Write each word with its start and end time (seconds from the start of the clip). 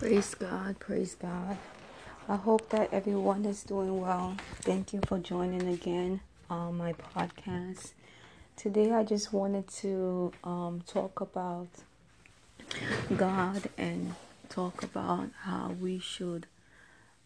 Praise 0.00 0.34
God, 0.34 0.80
praise 0.80 1.14
God. 1.14 1.58
I 2.26 2.36
hope 2.36 2.70
that 2.70 2.90
everyone 2.90 3.44
is 3.44 3.62
doing 3.62 4.00
well. 4.00 4.34
Thank 4.62 4.94
you 4.94 5.02
for 5.06 5.18
joining 5.18 5.68
again 5.68 6.22
on 6.48 6.78
my 6.78 6.94
podcast. 6.94 7.92
Today, 8.56 8.92
I 8.92 9.04
just 9.04 9.34
wanted 9.34 9.68
to 9.82 10.32
um, 10.42 10.82
talk 10.86 11.20
about 11.20 11.68
God 13.14 13.68
and 13.76 14.14
talk 14.48 14.82
about 14.82 15.32
how 15.42 15.76
we 15.78 15.98
should 15.98 16.46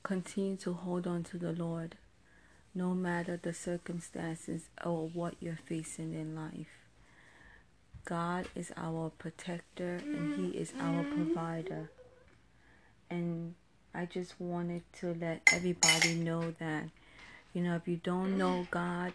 continue 0.02 0.56
to 0.56 0.72
hold 0.72 1.06
on 1.06 1.22
to 1.22 1.38
the 1.38 1.52
Lord 1.52 1.94
no 2.74 2.92
matter 2.92 3.38
the 3.40 3.54
circumstances 3.54 4.62
or 4.84 5.06
what 5.06 5.36
you're 5.38 5.60
facing 5.64 6.12
in 6.12 6.34
life. 6.34 6.88
God 8.04 8.48
is 8.56 8.72
our 8.76 9.10
protector 9.10 10.00
and 10.02 10.34
He 10.34 10.58
is 10.58 10.72
our 10.80 11.04
provider 11.04 11.90
and 13.14 13.54
I 13.94 14.06
just 14.06 14.40
wanted 14.40 14.82
to 15.00 15.14
let 15.20 15.42
everybody 15.52 16.14
know 16.14 16.52
that, 16.58 16.84
you 17.52 17.62
know, 17.62 17.76
if 17.76 17.86
you 17.86 17.96
don't 17.96 18.36
know 18.36 18.66
God, 18.72 19.12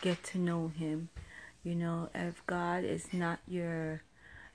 get 0.00 0.22
to 0.24 0.38
know 0.38 0.68
Him. 0.68 1.08
You 1.64 1.74
know, 1.74 2.10
if 2.14 2.46
God 2.46 2.84
is 2.84 3.12
not 3.12 3.40
your, 3.48 4.02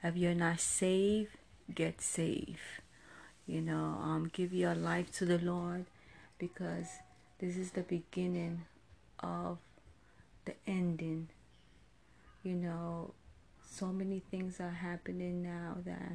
if 0.02 0.16
you're 0.16 0.34
not 0.34 0.62
saved, 0.62 1.32
get 1.76 2.02
saved. 2.02 2.60
You 3.46 3.60
know, 3.60 4.00
um, 4.02 4.32
give 4.32 4.54
your 4.54 4.76
life 4.76 5.12
to 5.18 5.26
the 5.26 5.40
Lord 5.40 5.86
because 6.38 6.88
this 7.40 7.58
is 7.58 7.72
the 7.72 7.82
beginning 7.82 8.62
of 9.20 9.58
the 10.45 10.54
ending. 10.66 11.28
You 12.44 12.56
know, 12.56 13.14
so 13.70 13.88
many 13.88 14.22
things 14.32 14.62
are 14.62 14.70
happening 14.70 15.44
now 15.44 15.76
that 15.86 16.14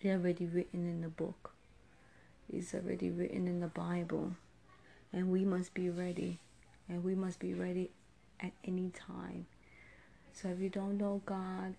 they're 0.00 0.14
already 0.14 0.46
written 0.46 0.88
in 0.88 1.00
the 1.00 1.08
book. 1.08 1.57
It's 2.52 2.74
already 2.74 3.10
written 3.10 3.46
in 3.46 3.60
the 3.60 3.68
Bible. 3.68 4.32
And 5.12 5.30
we 5.30 5.44
must 5.44 5.74
be 5.74 5.90
ready. 5.90 6.38
And 6.88 7.04
we 7.04 7.14
must 7.14 7.38
be 7.38 7.54
ready 7.54 7.90
at 8.40 8.52
any 8.64 8.90
time. 8.90 9.46
So 10.32 10.48
if 10.48 10.60
you 10.60 10.68
don't 10.68 10.98
know 10.98 11.22
God, 11.26 11.74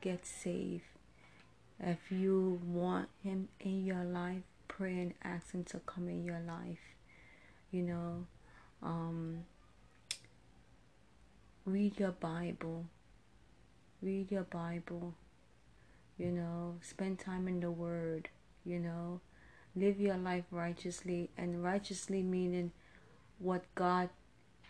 get 0.00 0.26
saved. 0.26 0.84
If 1.80 2.10
you 2.10 2.60
want 2.64 3.08
Him 3.22 3.48
in 3.60 3.84
your 3.84 4.04
life, 4.04 4.42
pray 4.68 4.98
and 4.98 5.14
ask 5.22 5.52
Him 5.52 5.64
to 5.64 5.80
come 5.80 6.08
in 6.08 6.24
your 6.24 6.40
life. 6.40 6.94
You 7.70 7.82
know, 7.82 8.26
um, 8.82 9.44
read 11.64 11.98
your 11.98 12.12
Bible. 12.12 12.86
Read 14.00 14.30
your 14.30 14.44
Bible 14.44 15.14
you 16.18 16.30
know, 16.30 16.76
spend 16.82 17.18
time 17.18 17.48
in 17.48 17.60
the 17.60 17.70
Word, 17.70 18.28
you 18.64 18.78
know, 18.78 19.20
live 19.74 20.00
your 20.00 20.16
life 20.16 20.44
righteously, 20.50 21.30
and 21.36 21.62
righteously 21.64 22.22
meaning 22.22 22.72
what 23.38 23.64
God 23.74 24.10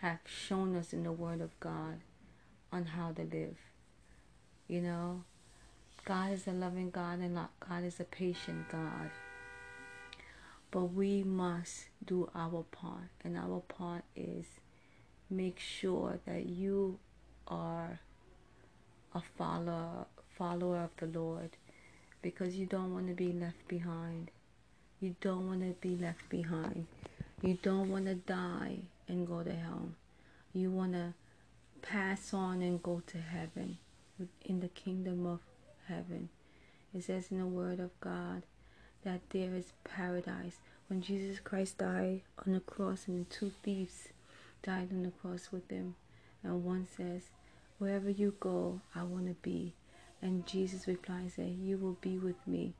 has 0.01 0.19
shown 0.27 0.77
us 0.77 0.93
in 0.93 1.05
the 1.05 1.13
Word 1.13 1.41
of 1.41 1.59
God 1.61 2.01
on 2.73 2.87
how 2.87 3.13
to 3.13 3.23
live. 3.23 3.57
You 4.69 4.81
know, 4.81 5.25
God 6.05 6.33
is 6.33 6.47
a 6.47 6.53
loving 6.53 6.91
God 6.91 7.21
and 7.21 7.39
God 7.61 7.85
is 7.85 8.01
a 8.01 8.05
patient 8.05 8.69
God. 8.69 9.11
But 10.71 10.85
we 10.87 11.23
must 11.23 11.89
do 12.05 12.31
our 12.35 12.65
part, 12.71 13.11
and 13.23 13.37
our 13.37 13.61
part 13.61 14.05
is 14.17 14.47
make 15.29 15.59
sure 15.59 16.19
that 16.25 16.47
you 16.47 16.99
are 17.47 18.01
a 19.15 19.21
follower 19.37 20.07
follower 20.37 20.79
of 20.79 20.91
the 20.97 21.19
Lord 21.19 21.51
because 22.23 22.57
you 22.57 22.65
don't 22.65 22.95
want 22.95 23.09
to 23.09 23.15
be 23.15 23.33
left 23.33 23.69
behind. 23.69 24.31
You 25.03 25.17
don't 25.21 25.49
want 25.49 25.63
to 25.63 25.75
be 25.81 25.97
left 25.97 26.29
behind. 26.29 26.87
You 27.43 27.59
don't 27.61 27.91
want 27.91 28.07
to 28.07 28.15
die 28.15 28.77
and 29.09 29.27
go 29.27 29.43
to 29.43 29.53
hell. 29.53 29.89
You 30.53 30.71
want 30.71 30.93
to 30.93 31.15
pass 31.83 32.33
on 32.33 32.63
and 32.63 32.81
go 32.81 33.03
to 33.09 33.19
heaven 33.19 33.79
in 34.45 34.61
the 34.61 34.69
kingdom 34.69 35.27
of 35.27 35.41
heaven. 35.89 36.29
It 36.95 37.03
says 37.03 37.33
in 37.33 37.41
the 37.41 37.47
Word 37.47 37.81
of 37.81 37.91
God 37.99 38.45
that 39.03 39.23
there 39.31 39.53
is 39.57 39.73
paradise. 39.83 40.59
When 40.87 41.03
Jesus 41.03 41.41
Christ 41.41 41.79
died 41.79 42.21
on 42.47 42.53
the 42.53 42.61
cross 42.61 43.09
and 43.09 43.27
the 43.27 43.35
two 43.35 43.51
thieves 43.65 44.11
died 44.63 44.91
on 44.93 45.03
the 45.03 45.11
cross 45.11 45.49
with 45.51 45.69
him, 45.69 45.97
and 46.45 46.63
one 46.65 46.87
says, 46.97 47.23
Wherever 47.79 48.09
you 48.09 48.37
go, 48.39 48.81
I 48.95 49.03
want 49.03 49.27
to 49.27 49.35
be. 49.43 49.73
And 50.21 50.47
Jesus 50.47 50.87
replies 50.87 51.35
that 51.35 51.49
you 51.49 51.77
will 51.77 51.97
be 52.01 52.19
with 52.19 52.37
me. 52.47 52.75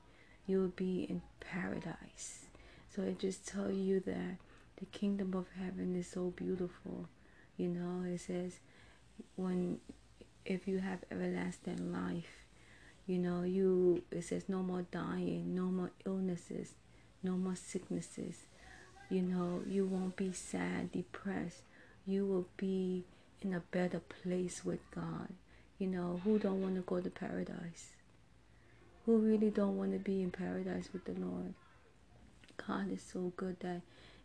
You 0.45 0.59
will 0.59 0.73
be 0.75 1.03
in 1.03 1.21
paradise. 1.39 2.45
So 2.93 3.01
it 3.01 3.19
just 3.19 3.47
tells 3.47 3.75
you 3.75 3.99
that 4.01 4.37
the 4.77 4.85
kingdom 4.85 5.33
of 5.33 5.47
heaven 5.57 5.95
is 5.95 6.07
so 6.07 6.33
beautiful. 6.35 7.07
You 7.57 7.69
know, 7.69 8.03
it 8.07 8.19
says 8.19 8.59
when 9.35 9.79
if 10.45 10.67
you 10.67 10.79
have 10.79 10.99
everlasting 11.11 11.91
life, 11.91 12.45
you 13.07 13.17
know, 13.17 13.43
you 13.43 14.03
it 14.11 14.23
says 14.23 14.47
no 14.47 14.61
more 14.61 14.85
dying, 14.91 15.55
no 15.55 15.63
more 15.63 15.91
illnesses, 16.05 16.73
no 17.21 17.33
more 17.33 17.55
sicknesses. 17.55 18.43
You 19.09 19.21
know, 19.21 19.61
you 19.67 19.85
won't 19.85 20.15
be 20.15 20.33
sad, 20.33 20.91
depressed. 20.91 21.61
You 22.05 22.25
will 22.25 22.47
be 22.57 23.05
in 23.41 23.53
a 23.53 23.59
better 23.59 23.99
place 23.99 24.65
with 24.65 24.79
God. 24.91 25.29
You 25.77 25.87
know, 25.87 26.21
who 26.23 26.39
don't 26.39 26.61
want 26.61 26.75
to 26.75 26.81
go 26.81 26.99
to 26.99 27.09
paradise? 27.09 27.91
Who 29.05 29.17
really 29.17 29.49
don't 29.49 29.77
want 29.77 29.91
to 29.91 29.99
be 29.99 30.21
in 30.21 30.31
paradise 30.31 30.89
with 30.93 31.03
the 31.03 31.11
Lord? 31.13 31.53
God 32.65 32.89
is 32.89 33.01
so 33.01 33.33
good 33.35 33.59
that 33.59 33.81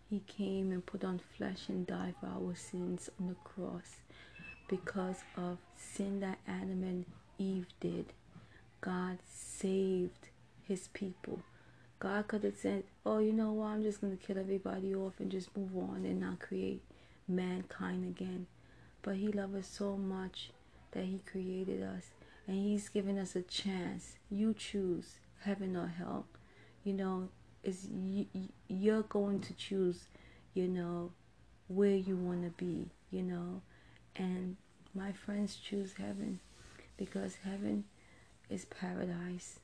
He 0.09 0.21
came 0.21 0.71
and 0.71 0.87
put 0.87 1.03
on 1.03 1.21
flesh 1.37 1.69
and 1.69 1.85
died 1.85 2.15
for 2.21 2.29
our 2.29 2.55
sins 2.55 3.11
on 3.19 3.27
the 3.27 3.35
cross 3.43 3.97
because 4.69 5.17
of 5.37 5.59
sin 5.77 6.21
that 6.21 6.39
Adam 6.47 6.85
and 6.85 7.07
Eve 7.39 7.67
did. 7.81 8.13
God 8.81 9.19
saved 9.29 10.29
His 10.69 10.87
people. 10.89 11.41
God 11.99 12.29
could 12.29 12.45
have 12.45 12.57
said, 12.57 12.85
Oh, 13.05 13.19
you 13.19 13.33
know 13.33 13.53
what? 13.53 13.67
I'm 13.67 13.83
just 13.83 14.01
going 14.01 14.17
to 14.17 14.25
kill 14.25 14.39
everybody 14.39 14.95
off 14.95 15.15
and 15.19 15.29
just 15.29 15.57
move 15.57 15.77
on 15.77 16.05
and 16.05 16.21
not 16.21 16.39
create 16.39 16.83
mankind 17.27 18.05
again. 18.05 18.47
But 19.03 19.17
He 19.17 19.33
loved 19.33 19.57
us 19.57 19.67
so 19.67 19.97
much 19.97 20.51
that 20.93 21.05
He 21.05 21.21
created 21.27 21.83
us 21.83 22.05
and 22.49 22.57
He's 22.57 22.89
giving 22.89 23.19
us 23.19 23.37
a 23.37 23.43
chance. 23.43 24.17
You 24.31 24.55
choose 24.55 25.21
heaven 25.43 25.77
or 25.77 25.87
hell. 25.87 26.27
You 26.83 26.95
know, 26.95 27.29
is 27.63 27.87
you, 27.93 28.27
you're 28.69 29.03
going 29.03 29.41
to 29.43 29.53
choose, 29.53 30.09
you 30.55 30.67
know, 30.67 31.13
where 31.69 31.95
you 31.95 32.17
want 32.17 32.45
to 32.45 32.51
be, 32.65 32.91
you 33.11 33.23
know. 33.23 33.61
And 34.17 34.57
my 34.95 35.13
friends 35.13 35.57
choose 35.57 35.93
heaven 35.99 36.41
because 36.97 37.37
heaven 37.45 37.85
is 38.49 38.65
paradise. 38.65 39.61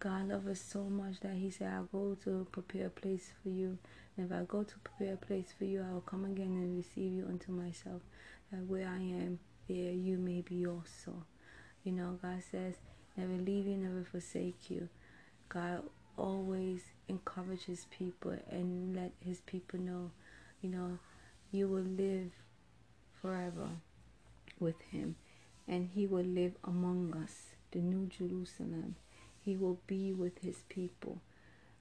God 0.00 0.28
loves 0.28 0.48
us 0.48 0.60
so 0.60 0.82
much 0.82 1.20
that 1.20 1.34
He 1.34 1.50
said, 1.50 1.72
I'll 1.72 1.84
go 1.84 2.16
to 2.24 2.46
prepare 2.50 2.88
a 2.88 2.90
place 2.90 3.30
for 3.42 3.50
you. 3.50 3.78
And 4.16 4.26
if 4.30 4.36
I 4.36 4.42
go 4.42 4.64
to 4.64 4.78
prepare 4.80 5.14
a 5.14 5.16
place 5.16 5.54
for 5.56 5.64
you, 5.64 5.84
I 5.88 5.92
will 5.92 6.00
come 6.00 6.24
again 6.24 6.46
and 6.46 6.76
receive 6.76 7.12
you 7.12 7.26
unto 7.26 7.52
myself. 7.52 8.02
Where 8.66 8.88
I 8.88 8.98
am, 8.98 9.38
there 9.68 9.92
you 9.92 10.18
may 10.18 10.40
be 10.40 10.66
also. 10.66 11.24
You 11.86 11.92
know, 11.92 12.18
God 12.20 12.42
says, 12.50 12.74
never 13.16 13.34
leave 13.34 13.64
you, 13.64 13.76
never 13.76 14.02
forsake 14.02 14.70
you. 14.70 14.88
God 15.48 15.84
always 16.16 16.82
encourages 17.08 17.86
people 17.96 18.36
and 18.50 18.96
let 18.96 19.12
his 19.20 19.38
people 19.42 19.78
know, 19.78 20.10
you 20.60 20.68
know, 20.68 20.98
you 21.52 21.68
will 21.68 21.84
live 21.84 22.32
forever 23.22 23.68
with 24.58 24.80
him 24.90 25.14
and 25.68 25.88
he 25.94 26.08
will 26.08 26.24
live 26.24 26.54
among 26.64 27.14
us, 27.22 27.54
the 27.70 27.78
new 27.78 28.06
Jerusalem. 28.06 28.96
He 29.40 29.56
will 29.56 29.78
be 29.86 30.12
with 30.12 30.40
his 30.40 30.64
people. 30.68 31.20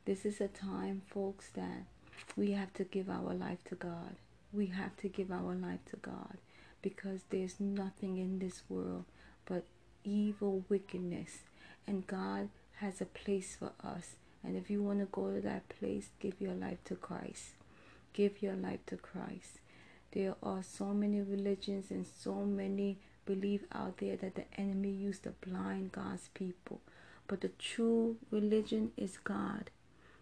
This 0.06 0.24
is 0.24 0.40
a 0.40 0.48
time, 0.48 1.02
folks, 1.08 1.50
that 1.56 1.86
we 2.38 2.52
have 2.52 2.72
to 2.76 2.84
give 2.84 3.10
our 3.10 3.34
life 3.34 3.64
to 3.70 3.76
God. 3.76 4.18
We 4.54 4.68
have 4.68 4.96
to 4.98 5.08
give 5.08 5.32
our 5.32 5.56
life 5.56 5.84
to 5.90 5.96
God 5.96 6.38
because 6.84 7.22
there's 7.32 7.60
nothing 7.60 8.20
in 8.20 8.38
this 8.38 8.62
world 8.70 9.06
but 9.48 9.64
evil 10.06 10.64
wickedness. 10.70 11.40
And 11.86 12.08
God 12.08 12.50
has 12.76 13.02
a 13.02 13.06
place 13.06 13.58
for 13.58 13.72
us. 13.84 14.16
And 14.44 14.56
if 14.56 14.70
you 14.70 14.82
want 14.82 15.00
to 15.00 15.06
go 15.06 15.32
to 15.32 15.42
that 15.42 15.68
place, 15.70 16.10
give 16.20 16.40
your 16.40 16.54
life 16.54 16.78
to 16.86 16.96
Christ. 16.96 17.56
Give 18.14 18.42
your 18.42 18.56
life 18.56 18.80
to 18.88 18.96
Christ. 18.96 19.60
There 20.12 20.36
are 20.42 20.64
so 20.64 20.94
many 20.94 21.20
religions 21.20 21.92
and 21.92 22.06
so 22.08 22.46
many 22.46 23.00
beliefs 23.26 23.66
out 23.74 23.98
there 23.98 24.16
that 24.18 24.36
the 24.36 24.46
enemy 24.58 24.92
used 24.92 25.24
to 25.24 25.32
blind 25.32 25.92
God's 25.92 26.30
people. 26.34 26.80
But 27.28 27.42
the 27.42 27.50
true 27.50 28.18
religion 28.32 28.92
is 28.96 29.18
God. 29.18 29.72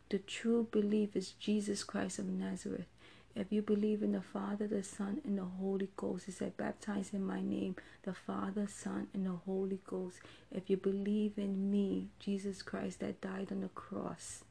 The 0.10 0.20
true 0.20 0.68
belief 0.72 1.16
is 1.16 1.32
Jesus 1.32 1.84
Christ 1.84 2.20
of 2.20 2.26
Nazareth. 2.26 2.88
If 3.36 3.52
you 3.52 3.64
believe 3.64 4.04
in 4.04 4.12
the 4.12 4.22
Father, 4.22 4.68
the 4.68 4.84
Son, 4.84 5.20
and 5.26 5.38
the 5.40 5.44
Holy 5.44 5.90
Ghost, 5.96 6.28
it 6.28 6.34
said, 6.34 6.56
baptize 6.56 7.14
in 7.14 7.26
my 7.26 7.42
name, 7.42 7.76
the 8.04 8.14
Father, 8.14 8.68
Son, 8.68 9.08
and 9.14 9.26
the 9.26 9.38
Holy 9.46 9.80
Ghost. 9.88 10.20
If 10.52 10.70
you 10.70 10.78
believe 10.78 11.34
in 11.38 11.72
me, 11.72 12.10
Jesus 12.20 12.62
Christ 12.62 13.00
that 13.00 13.22
died 13.22 13.48
on 13.52 13.62
the 13.62 13.70
cross, 13.70 14.44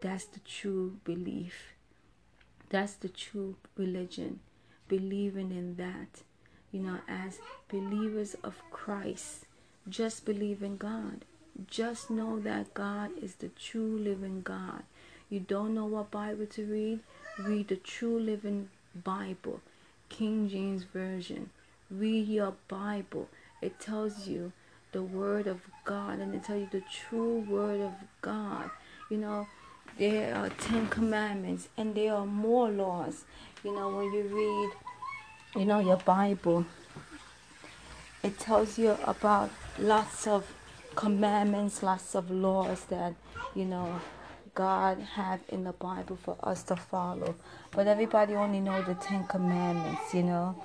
that's 0.00 0.24
the 0.24 0.40
true 0.40 0.98
belief. 1.04 1.74
That's 2.68 2.94
the 2.94 3.08
true 3.08 3.56
religion. 3.76 4.40
Believing 4.88 5.52
in 5.52 5.76
that. 5.76 6.22
You 6.72 6.80
know, 6.80 6.98
as 7.06 7.38
believers 7.68 8.34
of 8.42 8.60
Christ, 8.72 9.46
just 9.88 10.24
believe 10.24 10.62
in 10.62 10.76
God. 10.76 11.24
Just 11.68 12.10
know 12.10 12.40
that 12.40 12.74
God 12.74 13.10
is 13.22 13.36
the 13.36 13.48
true 13.50 13.96
living 13.96 14.42
God. 14.42 14.82
You 15.30 15.40
don't 15.40 15.74
know 15.74 15.86
what 15.86 16.10
Bible 16.10 16.46
to 16.46 16.64
read? 16.66 17.00
Read 17.38 17.66
the 17.66 17.76
true 17.76 18.18
living 18.18 18.68
Bible, 19.02 19.60
King 20.08 20.48
James 20.48 20.84
Version. 20.84 21.50
Read 21.90 22.28
your 22.28 22.54
Bible. 22.68 23.28
It 23.60 23.80
tells 23.80 24.28
you 24.28 24.52
the 24.92 25.02
Word 25.02 25.48
of 25.48 25.60
God 25.84 26.20
and 26.20 26.32
it 26.32 26.44
tells 26.44 26.60
you 26.60 26.68
the 26.70 26.84
true 26.88 27.40
Word 27.40 27.80
of 27.80 27.92
God. 28.20 28.70
You 29.10 29.16
know, 29.16 29.48
there 29.98 30.36
are 30.36 30.48
Ten 30.48 30.86
Commandments 30.86 31.68
and 31.76 31.96
there 31.96 32.14
are 32.14 32.24
more 32.24 32.70
laws. 32.70 33.24
You 33.64 33.74
know, 33.74 33.88
when 33.96 34.12
you 34.12 34.22
read, 34.22 35.60
you 35.60 35.66
know, 35.66 35.80
your 35.80 35.96
Bible, 35.96 36.64
it 38.22 38.38
tells 38.38 38.78
you 38.78 38.96
about 39.04 39.50
lots 39.78 40.28
of 40.28 40.54
commandments, 40.94 41.82
lots 41.82 42.14
of 42.14 42.30
laws 42.30 42.84
that, 42.84 43.14
you 43.56 43.64
know, 43.64 44.00
God 44.54 44.98
have 45.14 45.40
in 45.48 45.64
the 45.64 45.72
Bible 45.72 46.16
for 46.16 46.36
us 46.42 46.62
to 46.64 46.76
follow. 46.76 47.34
But 47.72 47.86
everybody 47.86 48.34
only 48.34 48.60
know 48.60 48.82
the 48.82 48.94
Ten 48.94 49.26
Commandments, 49.26 50.14
you 50.14 50.22
know. 50.22 50.62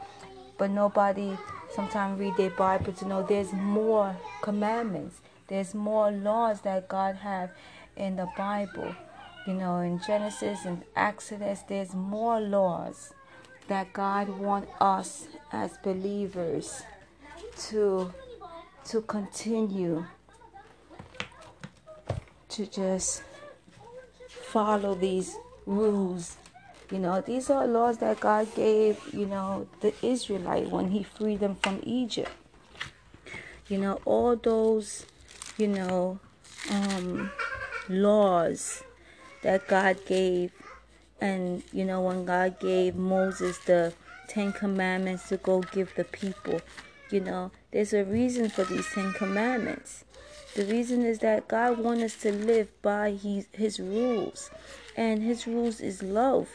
But 0.58 0.72
nobody 0.72 1.38
sometimes 1.74 2.20
read 2.20 2.36
their 2.38 2.52
Bible 2.52 2.94
to 2.94 3.08
know 3.08 3.24
there's 3.24 3.54
more 3.54 4.16
commandments. 4.42 5.22
There's 5.48 5.74
more 5.74 6.12
laws 6.12 6.62
that 6.62 6.88
God 6.88 7.16
have 7.16 7.52
in 7.96 8.16
the 8.16 8.28
Bible. 8.38 8.96
You 9.48 9.54
know, 9.54 9.80
in 9.80 10.00
Genesis 10.06 10.66
and 10.66 10.84
Exodus, 10.96 11.62
there's 11.68 11.96
more 11.96 12.40
laws 12.40 13.14
that 13.68 13.94
God 13.94 14.30
want 14.30 14.68
us 14.80 15.28
as 15.52 15.78
believers 15.84 16.84
to 17.70 18.14
to 18.86 19.02
continue 19.02 20.06
to 22.50 22.66
just 22.66 23.24
follow 24.50 24.96
these 24.96 25.38
rules. 25.66 26.38
You 26.92 26.98
know, 26.98 27.22
these 27.22 27.50
are 27.51 27.68
laws 27.68 28.00
that 28.00 28.19
God 28.19 28.48
gave, 28.56 28.98
you 29.13 29.28
know, 29.28 29.68
the 29.81 29.94
Israelite 30.04 30.72
when 30.72 30.90
he 30.90 31.04
freed 31.04 31.40
them 31.40 31.56
from 31.56 31.81
Egypt. 31.84 32.31
You 33.68 33.78
know, 33.78 34.00
all 34.06 34.36
those, 34.36 35.06
you 35.57 35.68
know, 35.68 36.19
um, 36.72 37.30
laws 37.88 38.84
that 39.44 39.68
God 39.68 39.98
gave. 40.07 40.52
And, 41.22 41.62
you 41.72 41.86
know, 41.86 42.02
when 42.02 42.25
God 42.25 42.60
gave 42.60 42.95
Moses 42.95 43.60
the 43.60 43.94
Ten 44.28 44.52
Commandments 44.52 45.30
to 45.30 45.38
go 45.38 45.62
give 45.62 45.94
the 45.94 46.06
people, 46.06 46.60
you 47.12 47.19
know, 47.19 47.52
there's 47.72 47.94
a 47.94 48.04
reason 48.04 48.50
for 48.50 48.63
these 48.63 48.88
Ten 48.94 49.13
Commandments. 49.13 50.06
The 50.60 50.66
reason 50.66 51.06
is 51.06 51.20
that 51.20 51.48
God 51.48 51.78
wants 51.78 52.04
us 52.04 52.16
to 52.24 52.34
live 52.34 52.68
by 52.82 53.12
his, 53.12 53.48
his 53.54 53.80
rules. 53.80 54.52
And 54.98 55.24
his 55.24 55.48
rules 55.48 55.80
is 55.80 56.04
love. 56.04 56.50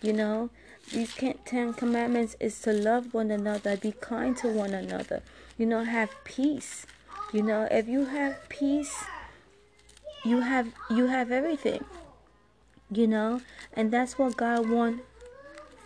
You 0.00 0.14
know, 0.14 0.48
these 0.90 1.14
Ten 1.44 1.74
Commandments 1.74 2.34
is 2.40 2.58
to 2.62 2.72
love 2.72 3.12
one 3.12 3.30
another, 3.30 3.76
be 3.76 3.92
kind 3.92 4.34
to 4.38 4.48
one 4.48 4.72
another. 4.72 5.20
You 5.58 5.66
know, 5.66 5.84
have 5.84 6.08
peace. 6.24 6.86
You 7.34 7.42
know, 7.42 7.68
if 7.70 7.88
you 7.88 8.06
have 8.06 8.48
peace, 8.48 9.04
you 10.24 10.40
have 10.40 10.68
you 10.88 11.08
have 11.08 11.30
everything. 11.30 11.84
You 12.90 13.06
know, 13.06 13.42
and 13.74 13.92
that's 13.92 14.16
what 14.18 14.34
God 14.34 14.70
wants 14.70 15.02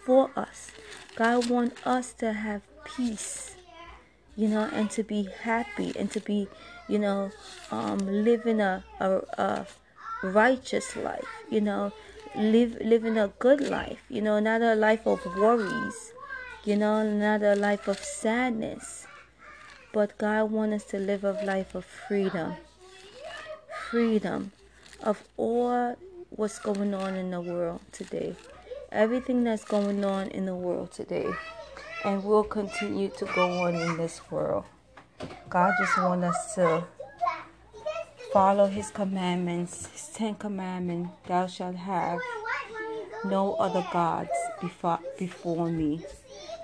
for 0.05 0.31
us. 0.37 0.71
God 1.17 1.51
wants 1.51 1.85
us 1.85 2.13
to 2.13 2.33
have 2.33 2.63
peace 2.85 3.57
you 4.37 4.49
know, 4.49 4.69
and 4.73 4.91
to 4.91 5.03
be 5.03 5.29
happy 5.43 5.93
and 5.99 6.11
to 6.13 6.21
be, 6.21 6.47
you 6.89 6.99
know, 6.99 7.31
um, 7.71 7.99
living 7.99 8.61
a, 8.61 8.85
a, 9.01 9.11
a 9.39 9.67
righteous 10.23 10.97
life, 10.97 11.29
you 11.51 11.61
know, 11.61 11.93
live 12.37 12.77
living 12.81 13.19
a 13.19 13.29
good 13.39 13.61
life, 13.61 14.03
you 14.09 14.21
know, 14.21 14.39
not 14.39 14.63
a 14.63 14.75
life 14.75 15.07
of 15.07 15.25
worries, 15.37 16.13
you 16.65 16.77
know, 16.77 17.03
not 17.09 17.43
a 17.43 17.55
life 17.55 17.89
of 17.89 17.99
sadness. 17.99 19.07
But 19.93 20.19
God 20.19 20.51
wants 20.51 20.85
us 20.85 20.91
to 20.91 20.99
live 20.99 21.25
a 21.25 21.33
life 21.45 21.75
of 21.75 21.85
freedom. 21.85 22.55
Freedom 23.91 24.53
of 25.03 25.23
all 25.37 25.97
what's 26.31 26.59
going 26.59 26.93
on 26.93 27.15
in 27.15 27.31
the 27.31 27.41
world 27.41 27.81
today. 27.93 28.35
Everything 28.93 29.45
that's 29.45 29.65
going 29.65 30.05
on 30.05 30.29
in 30.29 30.45
the 30.45 30.55
world 30.55 30.93
today 30.93 31.29
and 32.05 32.23
will 32.25 32.45
continue 32.45 33.09
to 33.09 33.25
go 33.35 33.63
on 33.63 33.75
in 33.75 33.97
this 33.97 34.21
world. 34.31 34.65
God 35.49 35.73
just 35.79 35.97
wants 35.99 36.25
us 36.25 36.55
to 36.57 36.85
follow 38.33 38.67
His 38.67 38.91
commandments, 38.91 39.87
His 39.93 40.09
Ten 40.15 40.35
Commandments. 40.35 41.11
Thou 41.27 41.47
shalt 41.47 41.77
have 41.77 42.19
no 43.25 43.55
other 43.55 43.87
gods 43.93 44.31
before, 44.61 45.01
before 45.19 45.69
me. 45.69 46.05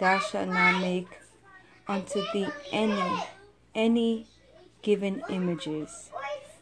Thou 0.00 0.18
shalt 0.18 0.48
not 0.48 0.80
make 0.80 1.08
unto 1.88 2.22
thee 2.32 2.48
any 2.70 3.22
any 3.74 4.26
given 4.82 5.22
images. 5.28 6.10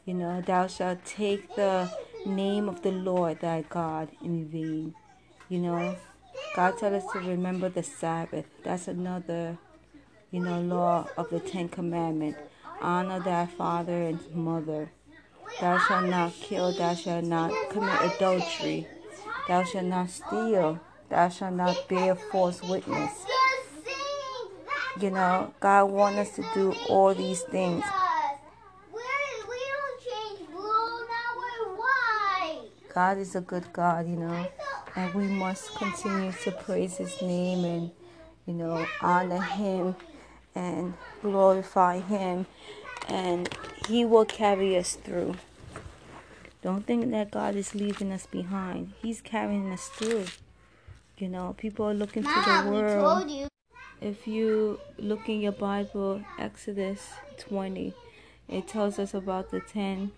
You 0.05 0.15
know, 0.15 0.41
thou 0.41 0.67
shalt 0.67 1.05
take 1.05 1.55
the 1.57 1.91
name 2.27 2.69
of 2.69 2.83
the 2.83 2.91
Lord 2.93 3.41
thy 3.41 3.63
God 3.63 4.09
in 4.23 4.49
vain. 4.49 4.95
You 5.49 5.59
know, 5.59 5.97
God 6.55 6.79
tells 6.79 7.05
us 7.05 7.13
to 7.13 7.19
remember 7.21 7.69
the 7.69 7.83
Sabbath. 7.83 8.47
That's 8.63 8.89
another, 8.89 9.59
you 10.31 10.41
know, 10.41 10.61
law 10.61 11.09
of 11.17 11.31
the 11.31 11.41
Ten 11.41 11.69
Commandments. 11.69 12.39
Honor 12.81 13.21
thy 13.21 13.47
father 13.47 14.03
and 14.03 14.35
mother. 14.35 14.91
Thou 15.61 15.79
shalt 15.79 16.07
not 16.07 16.33
kill. 16.35 16.73
Thou 16.73 16.95
shalt 16.95 17.25
not 17.25 17.53
commit 17.71 18.15
adultery. 18.15 18.87
Thou 19.49 19.65
shalt 19.65 19.85
not 19.87 20.09
steal. 20.11 20.81
Thou 21.09 21.29
shalt 21.29 21.55
not 21.55 21.89
bear 21.89 22.15
false 22.15 22.63
witness. 22.63 23.27
You 25.01 25.11
know, 25.11 25.55
God 25.61 25.85
wants 25.87 26.19
us 26.19 26.37
to 26.37 26.45
do 26.55 26.75
all 26.89 27.15
these 27.15 27.43
things. 27.43 27.85
God 32.93 33.19
is 33.19 33.37
a 33.37 33.41
good 33.41 33.73
God, 33.73 34.09
you 34.09 34.17
know 34.17 34.47
and 34.97 35.15
we 35.15 35.25
must 35.25 35.75
continue 35.77 36.33
to 36.33 36.51
praise 36.53 36.97
his 36.97 37.21
name 37.23 37.65
and 37.65 37.91
you 38.47 38.55
know 38.55 38.85
honor 39.01 39.41
him 39.41 39.95
and 40.55 40.95
glorify 41.23 42.01
him 42.01 42.47
and 43.09 43.49
he 43.89 44.05
will 44.05 44.25
carry 44.25 44.77
us 44.77 44.95
through 44.95 45.35
don't 46.63 46.87
think 46.87 47.11
that 47.11 47.31
god 47.31 47.55
is 47.55 47.75
leaving 47.75 48.13
us 48.13 48.27
behind 48.27 48.93
he's 49.03 49.21
carrying 49.21 49.71
us 49.73 49.89
through 49.89 50.25
you 51.19 51.29
know 51.29 51.55
people 51.59 51.87
are 51.87 51.95
looking 51.95 52.23
Mom, 52.23 52.45
to 52.45 52.65
the 52.65 52.71
world 52.71 53.31
you. 53.31 53.49
if 54.01 54.27
you 54.27 54.81
look 54.99 55.29
in 55.29 55.41
your 55.41 55.53
bible 55.53 56.23
exodus 56.39 57.09
20 57.39 57.95
it 58.49 58.67
tells 58.67 58.99
us 58.99 59.15
about 59.15 59.51
the 59.51 59.61
10 59.61 60.11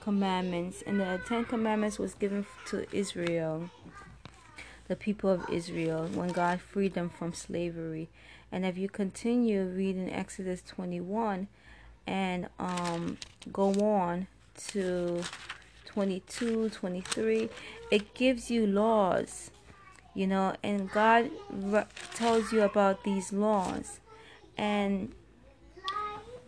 commandments 0.00 0.82
and 0.86 1.00
the 1.00 1.20
10 1.26 1.46
commandments 1.46 1.98
was 1.98 2.14
given 2.14 2.46
to 2.66 2.86
israel 2.94 3.70
the 4.88 4.96
people 4.96 5.30
of 5.30 5.48
Israel 5.50 6.08
when 6.12 6.30
God 6.30 6.60
freed 6.60 6.94
them 6.94 7.08
from 7.08 7.32
slavery. 7.32 8.08
And 8.52 8.64
if 8.64 8.78
you 8.78 8.88
continue 8.88 9.64
reading 9.64 10.12
Exodus 10.12 10.62
21 10.62 11.48
and 12.06 12.48
um, 12.58 13.18
go 13.52 13.72
on 13.74 14.26
to 14.68 15.22
22, 15.86 16.70
23, 16.70 17.48
it 17.90 18.14
gives 18.14 18.50
you 18.50 18.66
laws, 18.66 19.50
you 20.14 20.26
know, 20.26 20.54
and 20.62 20.90
God 20.90 21.30
re- 21.50 21.86
tells 22.14 22.52
you 22.52 22.62
about 22.62 23.04
these 23.04 23.32
laws. 23.32 24.00
And 24.56 25.12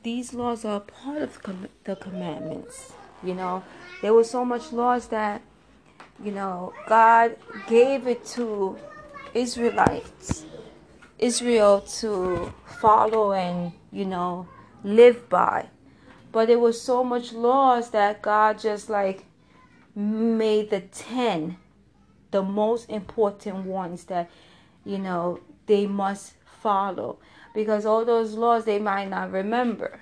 these 0.02 0.32
laws 0.32 0.64
are 0.64 0.80
part 0.80 1.22
of 1.22 1.38
the 1.84 1.96
commandments, 1.96 2.92
you 3.22 3.34
know. 3.34 3.64
There 4.02 4.14
was 4.14 4.30
so 4.30 4.44
much 4.44 4.72
laws 4.72 5.08
that 5.08 5.42
you 6.22 6.32
know, 6.32 6.72
God 6.88 7.36
gave 7.66 8.06
it 8.06 8.24
to 8.36 8.78
Israelites, 9.34 10.46
Israel 11.18 11.80
to 11.80 12.52
follow 12.80 13.32
and, 13.32 13.72
you 13.90 14.04
know, 14.04 14.48
live 14.84 15.28
by. 15.28 15.68
But 16.32 16.48
there 16.48 16.58
was 16.58 16.80
so 16.80 17.02
much 17.02 17.32
laws 17.32 17.90
that 17.90 18.22
God 18.22 18.58
just 18.58 18.90
like 18.90 19.24
made 19.94 20.70
the 20.70 20.80
10 20.80 21.56
the 22.30 22.42
most 22.42 22.90
important 22.90 23.64
ones 23.64 24.04
that, 24.04 24.30
you 24.84 24.98
know, 24.98 25.40
they 25.66 25.86
must 25.86 26.34
follow. 26.44 27.18
Because 27.54 27.86
all 27.86 28.04
those 28.04 28.34
laws 28.34 28.66
they 28.66 28.78
might 28.78 29.08
not 29.08 29.32
remember. 29.32 30.00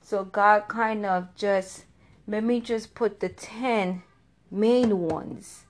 So 0.00 0.22
God 0.24 0.68
kind 0.68 1.04
of 1.04 1.34
just 1.34 1.84
let 2.26 2.44
me 2.44 2.60
just 2.60 2.94
put 2.94 3.20
the 3.20 3.28
10 3.28 4.02
main 4.50 4.98
ones 4.98 5.64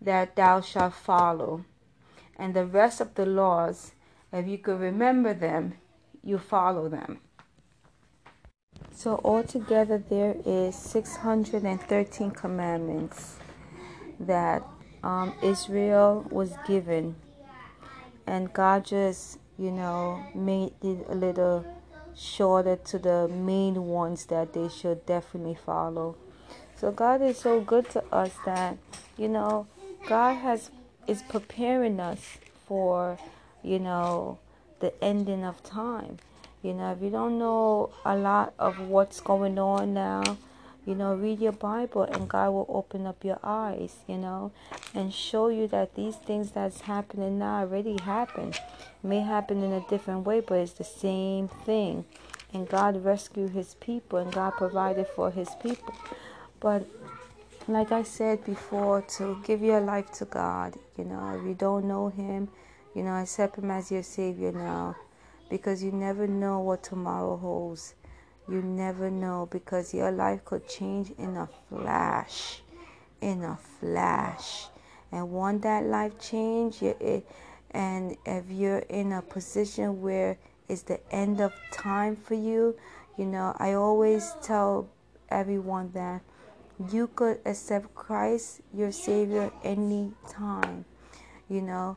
that 0.00 0.36
thou 0.36 0.60
shalt 0.60 0.94
follow. 0.94 1.64
And 2.36 2.54
the 2.54 2.66
rest 2.66 3.00
of 3.00 3.14
the 3.14 3.26
laws, 3.26 3.92
if 4.32 4.46
you 4.46 4.58
could 4.58 4.80
remember 4.80 5.34
them, 5.34 5.74
you 6.22 6.38
follow 6.38 6.88
them. 6.88 7.20
So 8.92 9.20
altogether 9.24 9.98
there 9.98 10.36
is 10.44 10.74
613 10.74 12.30
commandments 12.32 13.36
that 14.20 14.62
um, 15.02 15.34
Israel 15.42 16.26
was 16.30 16.54
given. 16.66 17.16
And 18.26 18.52
God 18.52 18.84
just, 18.84 19.38
you 19.58 19.70
know, 19.70 20.22
made 20.34 20.72
it 20.82 21.06
a 21.08 21.14
little 21.14 21.64
shorter 22.14 22.76
to 22.76 22.98
the 22.98 23.28
main 23.28 23.86
ones 23.86 24.26
that 24.26 24.52
they 24.52 24.68
should 24.68 25.06
definitely 25.06 25.54
follow. 25.64 26.16
So 26.76 26.90
God 26.90 27.22
is 27.22 27.38
so 27.38 27.60
good 27.60 27.88
to 27.90 28.04
us 28.12 28.32
that, 28.44 28.76
you 29.16 29.28
know, 29.28 29.66
God 30.06 30.34
has 30.34 30.70
is 31.06 31.22
preparing 31.22 31.98
us 31.98 32.38
for, 32.66 33.18
you 33.68 33.78
know, 33.78 34.38
the 34.80 34.92
ending 35.04 35.44
of 35.44 35.62
time. 35.62 36.18
You 36.62 36.72
know, 36.72 36.92
if 36.92 37.02
you 37.02 37.10
don't 37.10 37.38
know 37.38 37.90
a 38.04 38.16
lot 38.16 38.54
of 38.58 38.80
what's 38.80 39.20
going 39.20 39.58
on 39.58 39.94
now, 39.94 40.38
you 40.86 40.94
know, 40.94 41.14
read 41.14 41.38
your 41.38 41.52
Bible 41.52 42.02
and 42.04 42.28
God 42.28 42.50
will 42.50 42.66
open 42.68 43.06
up 43.06 43.22
your 43.22 43.38
eyes, 43.42 43.96
you 44.06 44.16
know, 44.16 44.52
and 44.94 45.12
show 45.12 45.48
you 45.48 45.68
that 45.68 45.94
these 45.94 46.16
things 46.16 46.52
that's 46.52 46.80
happening 46.82 47.38
now 47.38 47.60
already 47.60 47.98
happened. 48.00 48.58
May 49.02 49.20
happen 49.20 49.62
in 49.62 49.72
a 49.72 49.86
different 49.88 50.26
way, 50.26 50.40
but 50.40 50.54
it's 50.54 50.72
the 50.72 50.84
same 50.84 51.48
thing. 51.48 52.06
And 52.54 52.66
God 52.66 53.04
rescued 53.04 53.50
his 53.50 53.74
people 53.74 54.18
and 54.18 54.32
God 54.32 54.54
provided 54.54 55.06
for 55.08 55.30
his 55.30 55.50
people. 55.62 55.94
But 56.58 56.86
like 57.68 57.92
I 57.92 58.02
said 58.02 58.44
before, 58.46 59.02
to 59.18 59.40
give 59.44 59.60
your 59.62 59.80
life 59.80 60.10
to 60.12 60.24
God, 60.24 60.74
you 60.96 61.04
know, 61.04 61.38
if 61.38 61.46
you 61.46 61.54
don't 61.54 61.86
know 61.86 62.08
him, 62.08 62.48
you 62.94 63.02
know, 63.02 63.14
accept 63.14 63.56
him 63.56 63.70
as 63.70 63.90
your 63.90 64.02
savior 64.02 64.52
now 64.52 64.96
because 65.48 65.82
you 65.82 65.92
never 65.92 66.26
know 66.26 66.60
what 66.60 66.82
tomorrow 66.82 67.36
holds. 67.36 67.94
You 68.48 68.62
never 68.62 69.10
know 69.10 69.48
because 69.50 69.92
your 69.92 70.10
life 70.10 70.44
could 70.44 70.66
change 70.68 71.10
in 71.18 71.36
a 71.36 71.48
flash. 71.68 72.62
In 73.20 73.44
a 73.44 73.58
flash. 73.80 74.68
And 75.12 75.30
want 75.30 75.62
that 75.62 75.84
life 75.84 76.18
change, 76.20 76.82
it, 76.82 77.26
and 77.70 78.16
if 78.26 78.44
you're 78.50 78.78
in 78.78 79.12
a 79.12 79.22
position 79.22 80.02
where 80.02 80.38
it's 80.68 80.82
the 80.82 81.00
end 81.12 81.40
of 81.40 81.52
time 81.72 82.16
for 82.16 82.34
you, 82.34 82.76
you 83.16 83.24
know, 83.24 83.54
I 83.58 83.72
always 83.72 84.34
tell 84.42 84.88
everyone 85.30 85.92
that 85.92 86.22
you 86.92 87.08
could 87.08 87.40
accept 87.44 87.94
Christ, 87.94 88.60
your 88.72 88.92
Savior, 88.92 89.50
any 89.64 90.12
time. 90.28 90.84
You 91.48 91.62
know, 91.62 91.96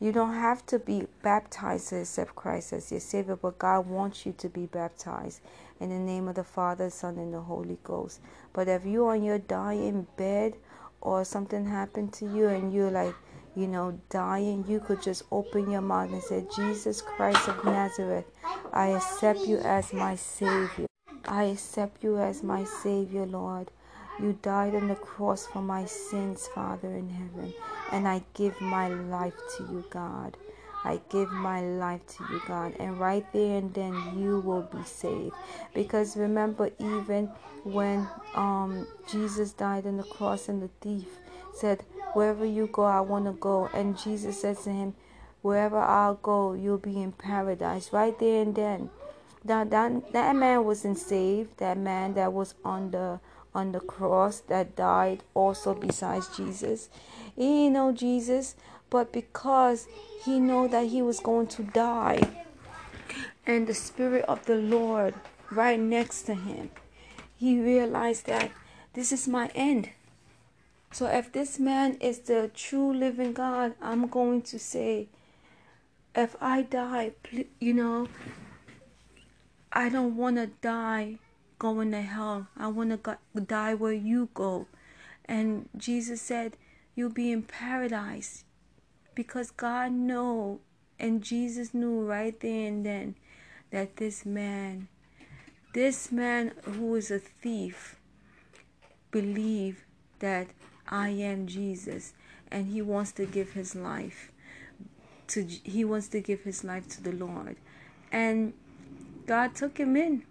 you 0.00 0.12
don't 0.12 0.34
have 0.34 0.64
to 0.66 0.78
be 0.78 1.06
baptized 1.22 1.88
to 1.88 2.00
accept 2.00 2.36
Christ 2.36 2.72
as 2.72 2.90
your 2.90 3.00
Savior, 3.00 3.36
but 3.36 3.58
God 3.58 3.86
wants 3.86 4.24
you 4.24 4.32
to 4.38 4.48
be 4.48 4.66
baptized 4.66 5.40
in 5.80 5.88
the 5.88 5.98
name 5.98 6.28
of 6.28 6.36
the 6.36 6.44
Father, 6.44 6.88
Son, 6.90 7.18
and 7.18 7.34
the 7.34 7.40
Holy 7.40 7.78
Ghost. 7.82 8.20
But 8.52 8.68
if 8.68 8.86
you're 8.86 9.10
on 9.10 9.24
your 9.24 9.38
dying 9.38 10.06
bed 10.16 10.54
or 11.00 11.24
something 11.24 11.66
happened 11.66 12.12
to 12.14 12.26
you 12.26 12.48
and 12.48 12.72
you're 12.72 12.90
like, 12.90 13.14
you 13.56 13.66
know, 13.66 13.98
dying, 14.08 14.64
you 14.68 14.78
could 14.78 15.02
just 15.02 15.24
open 15.32 15.70
your 15.70 15.80
mouth 15.80 16.12
and 16.12 16.22
say, 16.22 16.46
Jesus 16.54 17.02
Christ 17.02 17.48
of 17.48 17.64
Nazareth, 17.64 18.26
I 18.72 18.88
accept 18.88 19.40
you 19.40 19.58
as 19.58 19.92
my 19.92 20.14
Savior. 20.14 20.86
I 21.26 21.44
accept 21.44 22.04
you 22.04 22.18
as 22.18 22.44
my 22.44 22.64
Savior, 22.64 23.26
Lord. 23.26 23.72
You 24.20 24.36
died 24.42 24.74
on 24.74 24.88
the 24.88 24.96
cross 24.96 25.46
for 25.46 25.62
my 25.62 25.84
sins, 25.84 26.48
Father 26.54 26.88
in 26.88 27.08
heaven. 27.08 27.54
And 27.92 28.08
I 28.08 28.22
give 28.34 28.60
my 28.60 28.88
life 28.88 29.34
to 29.56 29.62
you, 29.64 29.84
God. 29.90 30.36
I 30.84 31.00
give 31.08 31.30
my 31.30 31.60
life 31.60 32.06
to 32.16 32.24
you, 32.30 32.40
God. 32.46 32.74
And 32.78 32.98
right 32.98 33.24
there 33.32 33.58
and 33.58 33.72
then 33.74 33.94
you 34.18 34.40
will 34.40 34.62
be 34.62 34.82
saved. 34.84 35.34
Because 35.74 36.16
remember, 36.16 36.70
even 36.78 37.26
when 37.64 38.08
um, 38.34 38.86
Jesus 39.08 39.52
died 39.52 39.86
on 39.86 39.96
the 39.96 40.02
cross 40.02 40.48
and 40.48 40.62
the 40.62 40.70
thief 40.80 41.08
said, 41.54 41.84
Wherever 42.14 42.44
you 42.44 42.68
go, 42.68 42.84
I 42.84 43.00
want 43.00 43.26
to 43.26 43.32
go. 43.32 43.68
And 43.74 43.98
Jesus 43.98 44.40
said 44.40 44.58
to 44.64 44.70
him, 44.70 44.94
Wherever 45.42 45.78
I'll 45.78 46.14
go, 46.14 46.54
you'll 46.54 46.78
be 46.78 47.00
in 47.00 47.12
paradise. 47.12 47.92
Right 47.92 48.18
there 48.18 48.42
and 48.42 48.54
then. 48.54 48.90
That, 49.44 49.70
that, 49.70 50.12
that 50.12 50.34
man 50.34 50.64
wasn't 50.64 50.98
saved. 50.98 51.58
That 51.58 51.78
man 51.78 52.14
that 52.14 52.32
was 52.32 52.54
on 52.64 52.90
the 52.90 53.20
on 53.54 53.72
the 53.72 53.80
cross 53.80 54.40
that 54.40 54.76
died 54.76 55.22
also 55.34 55.74
besides 55.74 56.36
Jesus. 56.36 56.88
He 57.34 57.42
didn't 57.42 57.72
know 57.74 57.92
Jesus, 57.92 58.56
but 58.90 59.12
because 59.12 59.86
he 60.24 60.38
know 60.38 60.68
that 60.68 60.86
he 60.86 61.02
was 61.02 61.20
going 61.20 61.46
to 61.48 61.62
die, 61.62 62.44
and 63.46 63.66
the 63.66 63.74
Spirit 63.74 64.24
of 64.26 64.44
the 64.46 64.56
Lord 64.56 65.14
right 65.50 65.80
next 65.80 66.22
to 66.22 66.34
him, 66.34 66.70
he 67.36 67.60
realized 67.60 68.26
that 68.26 68.50
this 68.92 69.12
is 69.12 69.26
my 69.28 69.50
end. 69.54 69.90
So 70.90 71.06
if 71.06 71.32
this 71.32 71.58
man 71.58 71.96
is 72.00 72.20
the 72.20 72.50
true 72.54 72.92
living 72.92 73.32
God, 73.32 73.74
I'm 73.80 74.08
going 74.08 74.42
to 74.42 74.58
say, 74.58 75.08
if 76.14 76.34
I 76.40 76.62
die, 76.62 77.12
you 77.60 77.74
know, 77.74 78.08
I 79.72 79.88
don't 79.88 80.16
want 80.16 80.36
to 80.36 80.46
die 80.46 81.18
going 81.58 81.92
to 81.92 82.02
hell. 82.02 82.48
I 82.56 82.68
want 82.68 83.04
to 83.04 83.18
die 83.40 83.74
where 83.74 83.92
you 83.92 84.28
go. 84.34 84.66
And 85.24 85.68
Jesus 85.76 86.22
said, 86.22 86.56
You'll 86.94 87.10
be 87.10 87.30
in 87.30 87.42
paradise. 87.42 88.44
Because 89.14 89.50
God 89.50 89.92
knew, 89.92 90.60
and 90.98 91.22
Jesus 91.22 91.74
knew 91.74 92.04
right 92.04 92.38
there 92.40 92.68
and 92.68 92.84
then, 92.84 93.14
that 93.70 93.96
this 93.96 94.24
man, 94.24 94.88
this 95.74 96.10
man 96.10 96.52
who 96.62 96.94
is 96.94 97.10
a 97.10 97.18
thief, 97.18 97.96
believe 99.10 99.84
that 100.20 100.48
I 100.88 101.10
am 101.10 101.46
Jesus. 101.46 102.14
And 102.50 102.68
he 102.68 102.80
wants 102.80 103.12
to 103.12 103.26
give 103.26 103.52
his 103.52 103.74
life 103.74 104.32
to 105.28 105.44
he 105.44 105.84
wants 105.84 106.08
to 106.08 106.20
give 106.20 106.42
his 106.42 106.64
life 106.64 106.88
to 106.88 107.02
the 107.02 107.12
Lord. 107.12 107.56
And 108.10 108.54
God 109.26 109.54
took 109.54 109.78
him 109.78 109.96
in 109.96 110.24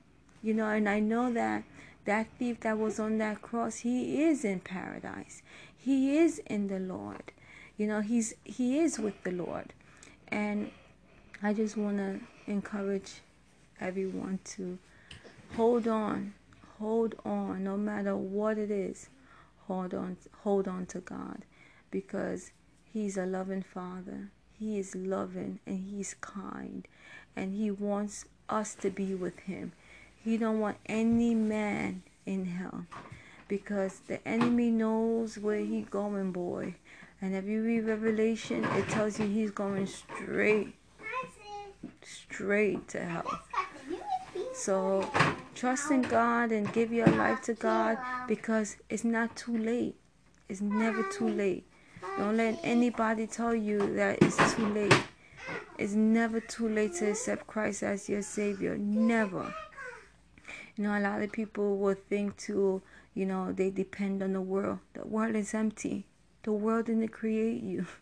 you 0.48 0.54
know, 0.54 0.70
and 0.70 0.88
I 0.88 1.02
know 1.02 1.30
that 1.34 1.66
that 2.06 2.28
thief 2.40 2.62
that 2.62 2.78
was 2.78 3.02
on 3.02 3.18
that 3.18 3.42
cross, 3.42 3.80
he 3.80 4.24
is 4.24 4.46
in 4.46 4.62
paradise. 4.62 5.42
He 5.78 6.18
is 6.18 6.40
in 6.46 6.70
the 6.70 6.80
Lord. 6.80 7.34
You 7.76 7.88
know, 7.88 8.00
he's 8.00 8.34
he 8.46 8.80
is 8.80 8.98
with 8.98 9.22
the 9.26 9.32
Lord. 9.32 9.74
And 10.30 10.72
I 11.44 11.52
just 11.52 11.76
want 11.76 11.98
to 11.98 12.22
encourage 12.50 13.16
everyone 13.82 14.40
to 14.56 14.80
hold 15.58 15.86
on. 15.86 16.34
Hold 16.80 17.16
on 17.26 17.66
no 17.66 17.76
matter 17.76 18.16
what 18.16 18.58
it 18.58 18.72
is. 18.72 19.10
Hold 19.68 19.94
on 19.94 20.16
hold 20.44 20.66
on 20.70 20.86
to 20.86 21.00
God 21.00 21.44
because 21.92 22.52
he's 22.86 23.18
a 23.18 23.26
loving 23.26 23.64
father. 23.64 24.32
He 24.58 24.80
is 24.80 24.96
loving 24.96 25.60
and 25.68 25.84
he's 25.90 26.14
kind 26.22 26.88
and 27.36 27.54
he 27.54 27.70
wants 27.70 28.24
us 28.48 28.76
to 28.76 28.90
be 28.90 29.14
with 29.14 29.40
him. 29.40 29.74
He 30.24 30.38
don't 30.38 30.60
want 30.60 30.78
any 30.86 31.36
man 31.36 32.04
in 32.26 32.46
hell 32.46 32.86
because 33.48 34.00
the 34.08 34.26
enemy 34.28 34.70
knows 34.70 35.38
where 35.38 35.60
he 35.60 35.82
going, 35.82 36.32
boy. 36.32 36.76
And 37.22 37.36
if 37.36 37.46
you 37.46 37.64
read 37.64 37.86
Revelation, 37.86 38.64
it 38.64 38.88
tells 38.90 39.20
you 39.20 39.28
he's 39.28 39.52
going 39.52 39.88
straight, 39.88 40.76
straight 42.04 42.88
to 42.90 43.04
hell. 43.04 43.42
So 44.54 45.10
trust 45.56 45.92
in 45.92 46.04
God 46.04 46.52
and 46.52 46.72
give 46.74 46.92
your 46.92 47.08
life 47.08 47.42
to 47.44 47.54
God 47.54 47.98
because 48.28 48.78
it's 48.90 49.04
not 49.04 49.36
too 49.36 49.58
late. 49.58 49.96
It's 50.50 50.62
never 50.62 51.04
too 51.04 51.30
late. 51.30 51.66
Don't 52.18 52.38
let 52.38 52.60
anybody 52.64 53.28
tell 53.28 53.56
you 53.56 53.96
that 53.96 54.20
it's 54.22 54.54
too 54.54 54.68
late. 54.68 55.04
It's 55.78 55.94
never 55.94 56.40
too 56.40 56.68
late 56.70 56.96
to 56.96 57.12
accept 57.12 57.48
Christ 57.48 57.84
as 57.84 58.10
your 58.10 58.22
Savior. 58.22 58.78
Never. 58.78 59.54
You 60.78 60.84
know, 60.84 60.98
a 60.98 61.02
lot 61.02 61.24
of 61.24 61.32
people 61.32 61.78
will 61.78 61.96
think 61.96 62.38
to, 62.46 62.84
you 63.16 63.26
know, 63.26 63.52
they 63.52 63.72
depend 63.72 64.22
on 64.22 64.34
the 64.34 64.42
world. 64.42 64.80
The 64.94 65.08
world 65.08 65.36
is 65.36 65.56
empty. 65.56 66.06
The 66.44 66.52
world 66.52 66.86
didn't 66.86 67.10
create 67.10 67.64
you. 67.64 67.88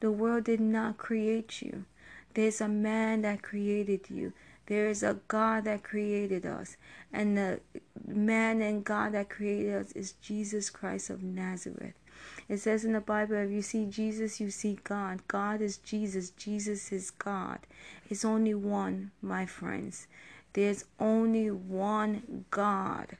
The 0.00 0.12
world 0.12 0.44
did 0.44 0.60
not 0.60 0.98
create 0.98 1.62
you. 1.62 1.86
There's 2.34 2.60
a 2.60 2.68
man 2.68 3.22
that 3.22 3.40
created 3.40 4.10
you. 4.10 4.34
There 4.66 4.88
is 4.88 5.02
a 5.02 5.20
God 5.26 5.64
that 5.64 5.84
created 5.84 6.44
us. 6.44 6.76
And 7.10 7.34
the 7.34 7.60
man 8.06 8.60
and 8.60 8.84
God 8.84 9.12
that 9.12 9.30
created 9.30 9.74
us 9.74 9.92
is 9.92 10.12
Jesus 10.12 10.68
Christ 10.68 11.08
of 11.08 11.22
Nazareth. 11.22 11.94
It 12.46 12.58
says 12.58 12.84
in 12.84 12.92
the 12.92 13.00
Bible, 13.00 13.36
if 13.36 13.50
you 13.50 13.62
see 13.62 13.86
Jesus, 13.86 14.38
you 14.38 14.50
see 14.50 14.78
God. 14.84 15.26
God 15.28 15.62
is 15.62 15.78
Jesus. 15.78 16.30
Jesus 16.30 16.92
is 16.92 17.10
God. 17.10 17.60
It's 18.10 18.24
only 18.24 18.54
one, 18.54 19.12
my 19.22 19.46
friends. 19.46 20.06
There's 20.56 20.86
only 20.98 21.50
one 21.50 22.46
God. 22.50 23.18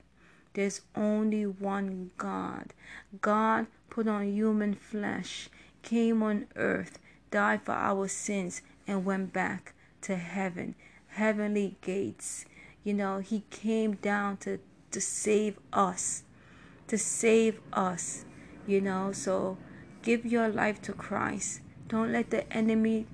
There's 0.55 0.81
only 0.95 1.45
one 1.45 2.11
God. 2.17 2.73
God 3.21 3.67
put 3.91 4.09
on 4.09 4.33
human 4.33 4.73
flesh, 4.73 5.51
came 5.83 6.23
on 6.23 6.47
earth, 6.57 6.99
died 7.31 7.61
for 7.63 7.73
our 7.73 8.09
sins, 8.09 8.63
and 8.87 9.05
went 9.05 9.35
back 9.35 9.75
to 10.01 10.17
heaven, 10.17 10.77
heavenly 11.09 11.77
gates. 11.83 12.47
You 12.83 12.95
know, 12.95 13.19
He 13.19 13.43
came 13.51 13.97
down 13.97 14.39
to, 14.39 14.59
to 14.91 15.01
save 15.03 15.59
us, 15.75 16.23
to 16.87 16.97
save 16.97 17.61
us, 17.71 18.25
you 18.67 18.81
know. 18.81 19.13
So 19.13 19.59
give 20.01 20.25
your 20.25 20.49
life 20.49 20.81
to 20.83 20.95
Christ. 20.95 21.61
Don't 21.89 22.13
let 22.13 22.31
the 22.31 22.51
enemy 22.51 23.07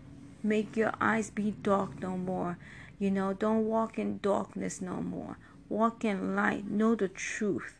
make 0.44 0.76
your 0.76 0.92
eyes 1.00 1.28
be 1.28 1.56
dark 1.64 2.00
no 2.00 2.16
more. 2.16 2.56
You 3.02 3.10
know, 3.10 3.32
don't 3.32 3.66
walk 3.66 3.98
in 3.98 4.20
darkness 4.22 4.80
no 4.80 5.02
more. 5.02 5.36
Walk 5.68 6.04
in 6.04 6.36
light. 6.36 6.70
Know 6.70 6.94
the 6.94 7.08
truth. 7.08 7.76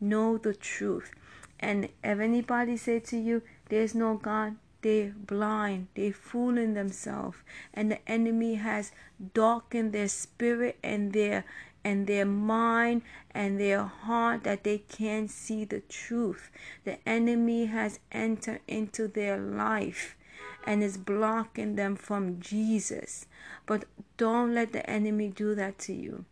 Know 0.00 0.36
the 0.36 0.52
truth. 0.52 1.12
And 1.60 1.84
if 2.02 2.18
anybody 2.18 2.76
say 2.76 2.98
to 2.98 3.16
you, 3.16 3.42
there's 3.68 3.94
no 3.94 4.16
God, 4.16 4.56
they're 4.82 5.14
blind. 5.16 5.86
They're 5.94 6.12
fooling 6.12 6.74
themselves. 6.74 7.36
And 7.72 7.92
the 7.92 8.10
enemy 8.10 8.56
has 8.56 8.90
darkened 9.32 9.92
their 9.92 10.08
spirit 10.08 10.76
and 10.82 11.12
their 11.12 11.44
and 11.84 12.08
their 12.08 12.26
mind 12.26 13.02
and 13.30 13.60
their 13.60 13.84
heart 13.84 14.42
that 14.42 14.64
they 14.64 14.78
can't 14.78 15.30
see 15.30 15.64
the 15.64 15.82
truth. 15.82 16.50
The 16.82 16.98
enemy 17.08 17.66
has 17.66 18.00
entered 18.10 18.62
into 18.66 19.06
their 19.06 19.38
life 19.38 20.16
and 20.64 20.82
is 20.82 20.96
blocking 20.96 21.76
them 21.76 21.94
from 21.94 22.40
Jesus. 22.40 23.26
But 23.66 23.84
don't 24.16 24.54
let 24.54 24.72
the 24.72 24.88
enemy 24.88 25.28
do 25.28 25.54
that 25.54 25.78
to 25.80 25.92
you. 25.92 26.24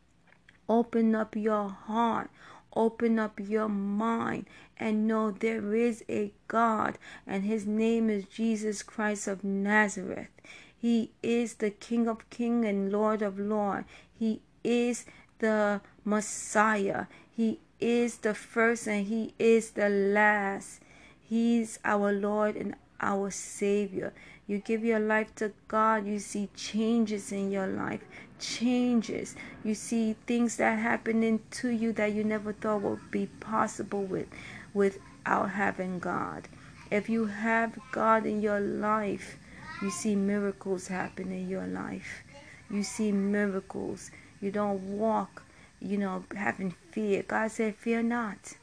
Open 0.68 1.14
up 1.14 1.36
your 1.36 1.68
heart, 1.68 2.30
open 2.74 3.18
up 3.18 3.38
your 3.38 3.68
mind, 3.68 4.46
and 4.78 5.06
know 5.06 5.30
there 5.30 5.74
is 5.74 6.02
a 6.08 6.32
God, 6.48 6.98
and 7.26 7.44
his 7.44 7.66
name 7.66 8.10
is 8.10 8.24
Jesus 8.24 8.82
Christ 8.82 9.28
of 9.28 9.44
Nazareth. 9.44 10.28
He 10.76 11.12
is 11.22 11.54
the 11.54 11.70
King 11.70 12.08
of 12.08 12.28
Kings 12.30 12.66
and 12.66 12.90
Lord 12.90 13.22
of 13.22 13.38
Lords. 13.38 13.86
He 14.18 14.40
is 14.64 15.04
the 15.38 15.80
Messiah. 16.04 17.06
He 17.30 17.60
is 17.78 18.18
the 18.18 18.34
first 18.34 18.86
and 18.88 19.06
He 19.06 19.34
is 19.38 19.70
the 19.70 19.88
last. 19.88 20.80
He's 21.20 21.78
our 21.84 22.12
Lord 22.12 22.56
and 22.56 22.74
our 23.02 23.30
Savior. 23.30 24.12
You 24.46 24.58
give 24.58 24.84
your 24.84 24.98
life 24.98 25.34
to 25.36 25.52
God, 25.68 26.06
you 26.06 26.18
see 26.18 26.48
changes 26.56 27.32
in 27.32 27.50
your 27.50 27.66
life. 27.66 28.00
Changes. 28.38 29.36
You 29.64 29.74
see 29.74 30.16
things 30.26 30.56
that 30.56 30.78
happen 30.78 31.22
into 31.22 31.68
you 31.68 31.92
that 31.92 32.12
you 32.12 32.24
never 32.24 32.52
thought 32.52 32.82
would 32.82 33.10
be 33.10 33.26
possible 33.26 34.02
with 34.02 34.28
without 34.74 35.50
having 35.50 35.98
God. 35.98 36.48
If 36.90 37.08
you 37.08 37.26
have 37.26 37.78
God 37.92 38.26
in 38.26 38.42
your 38.42 38.60
life, 38.60 39.38
you 39.80 39.90
see 39.90 40.14
miracles 40.14 40.88
happen 40.88 41.32
in 41.32 41.48
your 41.48 41.66
life. 41.66 42.22
You 42.70 42.82
see 42.82 43.12
miracles. 43.12 44.10
You 44.40 44.50
don't 44.50 44.98
walk, 44.98 45.42
you 45.80 45.98
know, 45.98 46.24
having 46.36 46.74
fear. 46.90 47.22
God 47.22 47.50
said, 47.50 47.76
Fear 47.76 48.02
not. 48.02 48.54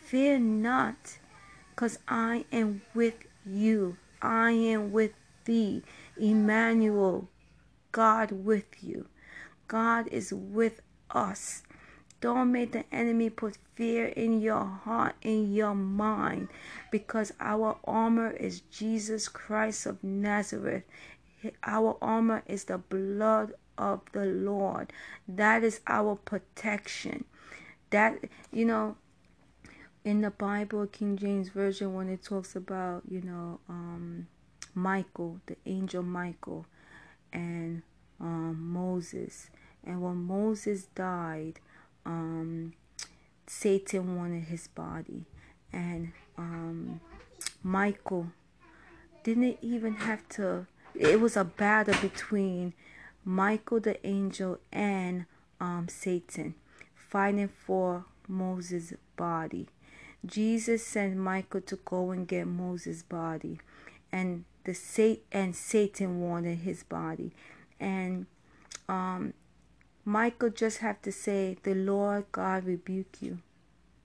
Fear 0.00 0.38
not. 0.38 1.18
Because 1.70 1.98
I 2.08 2.46
am 2.52 2.82
with 2.94 3.14
you. 3.46 3.96
I 4.20 4.50
am 4.50 4.92
with 4.92 5.12
thee. 5.44 5.82
Emmanuel, 6.16 7.28
God 7.92 8.32
with 8.32 8.82
you. 8.82 9.06
God 9.68 10.08
is 10.08 10.32
with 10.32 10.80
us. 11.10 11.62
Don't 12.20 12.50
make 12.50 12.72
the 12.72 12.84
enemy 12.92 13.30
put 13.30 13.58
fear 13.74 14.06
in 14.06 14.40
your 14.40 14.64
heart, 14.64 15.14
in 15.22 15.52
your 15.52 15.74
mind, 15.74 16.48
because 16.90 17.32
our 17.40 17.78
armor 17.84 18.30
is 18.30 18.62
Jesus 18.62 19.28
Christ 19.28 19.86
of 19.86 20.02
Nazareth. 20.02 20.84
Our 21.62 21.98
armor 22.00 22.42
is 22.46 22.64
the 22.64 22.78
blood 22.78 23.52
of 23.76 24.00
the 24.12 24.24
Lord. 24.24 24.92
That 25.28 25.62
is 25.62 25.80
our 25.86 26.16
protection. 26.16 27.24
That, 27.90 28.18
you 28.50 28.64
know, 28.64 28.96
in 30.06 30.20
the 30.20 30.30
Bible, 30.30 30.86
King 30.86 31.16
James 31.16 31.48
Version, 31.48 31.92
when 31.92 32.08
it 32.08 32.22
talks 32.22 32.54
about, 32.54 33.02
you 33.08 33.20
know, 33.22 33.58
um, 33.68 34.28
Michael, 34.72 35.40
the 35.46 35.56
angel 35.66 36.04
Michael, 36.04 36.64
and 37.32 37.82
um, 38.20 38.56
Moses. 38.72 39.50
And 39.84 40.00
when 40.00 40.14
Moses 40.18 40.86
died, 40.94 41.58
um, 42.04 42.74
Satan 43.48 44.16
wanted 44.16 44.44
his 44.44 44.68
body. 44.68 45.24
And 45.72 46.12
um, 46.38 47.00
Michael 47.64 48.28
didn't 49.24 49.58
even 49.60 49.94
have 49.94 50.28
to, 50.28 50.68
it 50.94 51.20
was 51.20 51.36
a 51.36 51.42
battle 51.42 52.00
between 52.00 52.74
Michael 53.24 53.80
the 53.80 54.06
angel 54.06 54.60
and 54.72 55.26
um, 55.60 55.88
Satan 55.90 56.54
fighting 56.94 57.48
for 57.48 58.04
Moses' 58.28 58.92
body. 59.16 59.66
Jesus 60.24 60.86
sent 60.86 61.16
Michael 61.16 61.60
to 61.62 61.76
go 61.84 62.10
and 62.10 62.26
get 62.26 62.46
Moses' 62.46 63.02
body, 63.02 63.60
and 64.10 64.44
the 64.64 64.74
Satan 64.74 65.22
and 65.30 65.54
Satan 65.56 66.20
wanted 66.20 66.58
his 66.58 66.82
body, 66.82 67.32
and 67.78 68.26
um, 68.88 69.34
Michael 70.04 70.50
just 70.50 70.78
had 70.78 71.02
to 71.02 71.12
say, 71.12 71.56
"The 71.62 71.74
Lord 71.74 72.26
God 72.32 72.64
rebuke 72.64 73.20
you." 73.20 73.38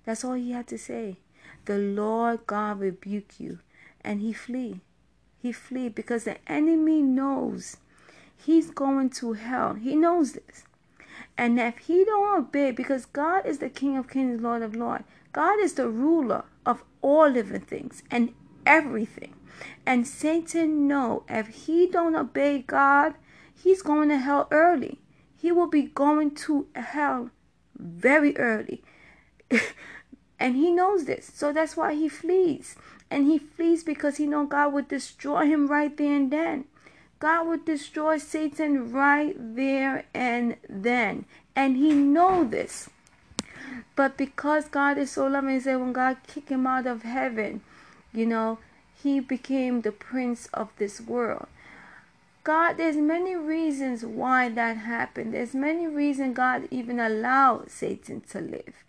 That's 0.05 0.23
all 0.23 0.33
he 0.33 0.51
had 0.51 0.67
to 0.67 0.77
say. 0.77 1.17
The 1.65 1.77
Lord 1.77 2.47
God 2.47 2.79
rebuke 2.79 3.39
you, 3.39 3.59
and 4.03 4.21
he 4.21 4.33
flee. 4.33 4.81
He 5.41 5.51
flee 5.51 5.89
because 5.89 6.23
the 6.25 6.37
enemy 6.51 7.01
knows 7.01 7.77
he's 8.37 8.71
going 8.71 9.09
to 9.11 9.33
hell. 9.33 9.73
He 9.75 9.95
knows 9.95 10.33
this. 10.33 10.65
And 11.37 11.59
if 11.59 11.79
he 11.79 12.03
don't 12.03 12.39
obey, 12.39 12.71
because 12.71 13.05
God 13.05 13.45
is 13.45 13.59
the 13.59 13.69
King 13.69 13.97
of 13.97 14.09
Kings, 14.09 14.41
Lord 14.41 14.61
of 14.61 14.75
Lords, 14.75 15.03
God 15.31 15.59
is 15.59 15.73
the 15.73 15.89
ruler 15.89 16.45
of 16.65 16.83
all 17.01 17.29
living 17.29 17.61
things 17.61 18.03
and 18.11 18.33
everything. 18.65 19.35
And 19.85 20.07
Satan 20.07 20.87
know 20.87 21.23
if 21.29 21.47
he 21.65 21.87
don't 21.87 22.15
obey 22.15 22.63
God, 22.65 23.15
he's 23.53 23.81
going 23.81 24.09
to 24.09 24.17
hell 24.17 24.47
early. 24.51 24.99
He 25.37 25.51
will 25.51 25.67
be 25.67 25.83
going 25.83 26.35
to 26.35 26.67
hell 26.75 27.29
very 27.77 28.37
early. 28.37 28.83
and 30.39 30.55
he 30.55 30.71
knows 30.71 31.05
this. 31.05 31.31
So 31.33 31.51
that's 31.51 31.77
why 31.77 31.93
he 31.95 32.09
flees. 32.09 32.75
And 33.09 33.25
he 33.25 33.37
flees 33.37 33.83
because 33.83 34.17
he 34.17 34.25
know 34.25 34.45
God 34.45 34.73
would 34.73 34.87
destroy 34.87 35.45
him 35.45 35.67
right 35.67 35.95
there 35.95 36.15
and 36.15 36.31
then. 36.31 36.65
God 37.19 37.47
would 37.47 37.65
destroy 37.65 38.17
Satan 38.17 38.91
right 38.91 39.35
there 39.37 40.05
and 40.13 40.57
then. 40.67 41.25
And 41.55 41.77
he 41.77 41.93
know 41.93 42.43
this. 42.43 42.89
But 43.95 44.17
because 44.17 44.67
God 44.67 44.97
is 44.97 45.11
so 45.11 45.27
loving, 45.27 45.55
he 45.55 45.59
said 45.59 45.79
when 45.79 45.93
God 45.93 46.17
kicked 46.27 46.49
him 46.49 46.65
out 46.67 46.87
of 46.87 47.03
heaven, 47.03 47.61
you 48.13 48.25
know, 48.25 48.59
he 48.93 49.19
became 49.19 49.81
the 49.81 49.91
prince 49.91 50.47
of 50.53 50.69
this 50.77 51.01
world. 51.01 51.47
God, 52.43 52.77
there's 52.77 52.97
many 52.97 53.35
reasons 53.35 54.03
why 54.03 54.49
that 54.49 54.77
happened. 54.77 55.33
There's 55.33 55.53
many 55.53 55.85
reasons 55.87 56.35
God 56.35 56.67
even 56.71 56.99
allowed 56.99 57.69
Satan 57.69 58.21
to 58.31 58.41
live. 58.41 58.83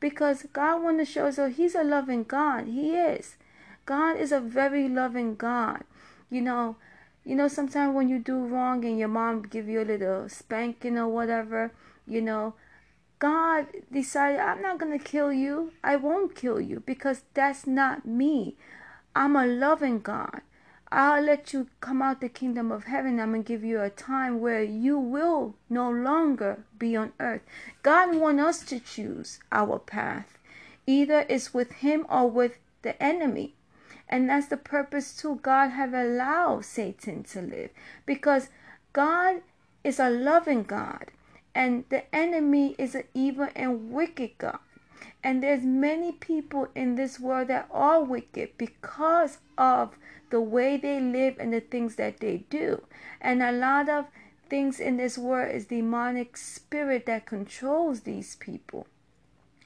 Because 0.00 0.46
God 0.52 0.82
want 0.82 0.98
to 0.98 1.04
show 1.04 1.26
us 1.26 1.36
so 1.36 1.48
he's 1.48 1.74
a 1.74 1.84
loving 1.84 2.24
God. 2.24 2.66
He 2.66 2.96
is. 2.96 3.36
God 3.84 4.16
is 4.16 4.32
a 4.32 4.40
very 4.40 4.88
loving 4.88 5.34
God. 5.34 5.84
You 6.30 6.40
know, 6.40 6.76
you 7.24 7.34
know, 7.34 7.48
sometimes 7.48 7.94
when 7.94 8.08
you 8.08 8.18
do 8.18 8.38
wrong 8.38 8.84
and 8.84 8.98
your 8.98 9.08
mom 9.08 9.42
give 9.42 9.68
you 9.68 9.82
a 9.82 9.84
little 9.84 10.28
spanking 10.28 10.98
or 10.98 11.08
whatever, 11.08 11.72
you 12.06 12.20
know, 12.20 12.54
God 13.18 13.66
decided, 13.92 14.40
I'm 14.40 14.60
not 14.60 14.78
going 14.78 14.98
to 14.98 15.04
kill 15.04 15.32
you. 15.32 15.72
I 15.82 15.96
won't 15.96 16.34
kill 16.34 16.60
you 16.60 16.82
because 16.84 17.22
that's 17.32 17.66
not 17.66 18.06
me. 18.06 18.56
I'm 19.14 19.36
a 19.36 19.46
loving 19.46 20.00
God. 20.00 20.42
I'll 20.90 21.22
let 21.22 21.52
you 21.52 21.68
come 21.80 22.02
out 22.02 22.20
the 22.20 22.28
kingdom 22.28 22.70
of 22.70 22.84
heaven. 22.84 23.18
I'm 23.18 23.30
going 23.30 23.42
to 23.42 23.48
give 23.48 23.64
you 23.64 23.80
a 23.80 23.90
time 23.90 24.40
where 24.40 24.62
you 24.62 24.98
will 24.98 25.54
no 25.68 25.90
longer 25.90 26.64
be 26.78 26.94
on 26.96 27.12
earth. 27.18 27.42
God 27.82 28.14
wants 28.16 28.42
us 28.42 28.64
to 28.66 28.80
choose 28.80 29.40
our 29.50 29.78
path. 29.78 30.38
Either 30.86 31.24
it's 31.28 31.54
with 31.54 31.72
him 31.72 32.06
or 32.08 32.30
with 32.30 32.58
the 32.82 33.00
enemy. 33.02 33.54
And 34.08 34.28
that's 34.28 34.48
the 34.48 34.56
purpose 34.56 35.16
too. 35.16 35.40
God 35.42 35.70
have 35.70 35.94
allowed 35.94 36.64
Satan 36.64 37.24
to 37.24 37.40
live 37.40 37.70
because 38.06 38.48
God 38.92 39.40
is 39.82 39.98
a 39.98 40.10
loving 40.10 40.62
God 40.62 41.10
and 41.54 41.84
the 41.88 42.14
enemy 42.14 42.74
is 42.78 42.94
an 42.94 43.04
evil 43.14 43.48
and 43.54 43.92
wicked 43.92 44.38
God. 44.38 44.58
And 45.22 45.42
there's 45.42 45.62
many 45.64 46.12
people 46.12 46.68
in 46.74 46.96
this 46.96 47.18
world 47.18 47.48
that 47.48 47.68
are 47.70 48.02
wicked 48.02 48.50
because 48.58 49.38
of 49.56 49.96
the 50.30 50.40
way 50.40 50.76
they 50.76 51.00
live 51.00 51.36
and 51.38 51.52
the 51.52 51.60
things 51.60 51.96
that 51.96 52.20
they 52.20 52.44
do. 52.50 52.82
And 53.20 53.42
a 53.42 53.52
lot 53.52 53.88
of 53.88 54.06
things 54.50 54.80
in 54.80 54.96
this 54.98 55.16
world 55.16 55.54
is 55.54 55.66
demonic 55.66 56.36
spirit 56.36 57.06
that 57.06 57.26
controls 57.26 58.00
these 58.00 58.36
people. 58.36 58.86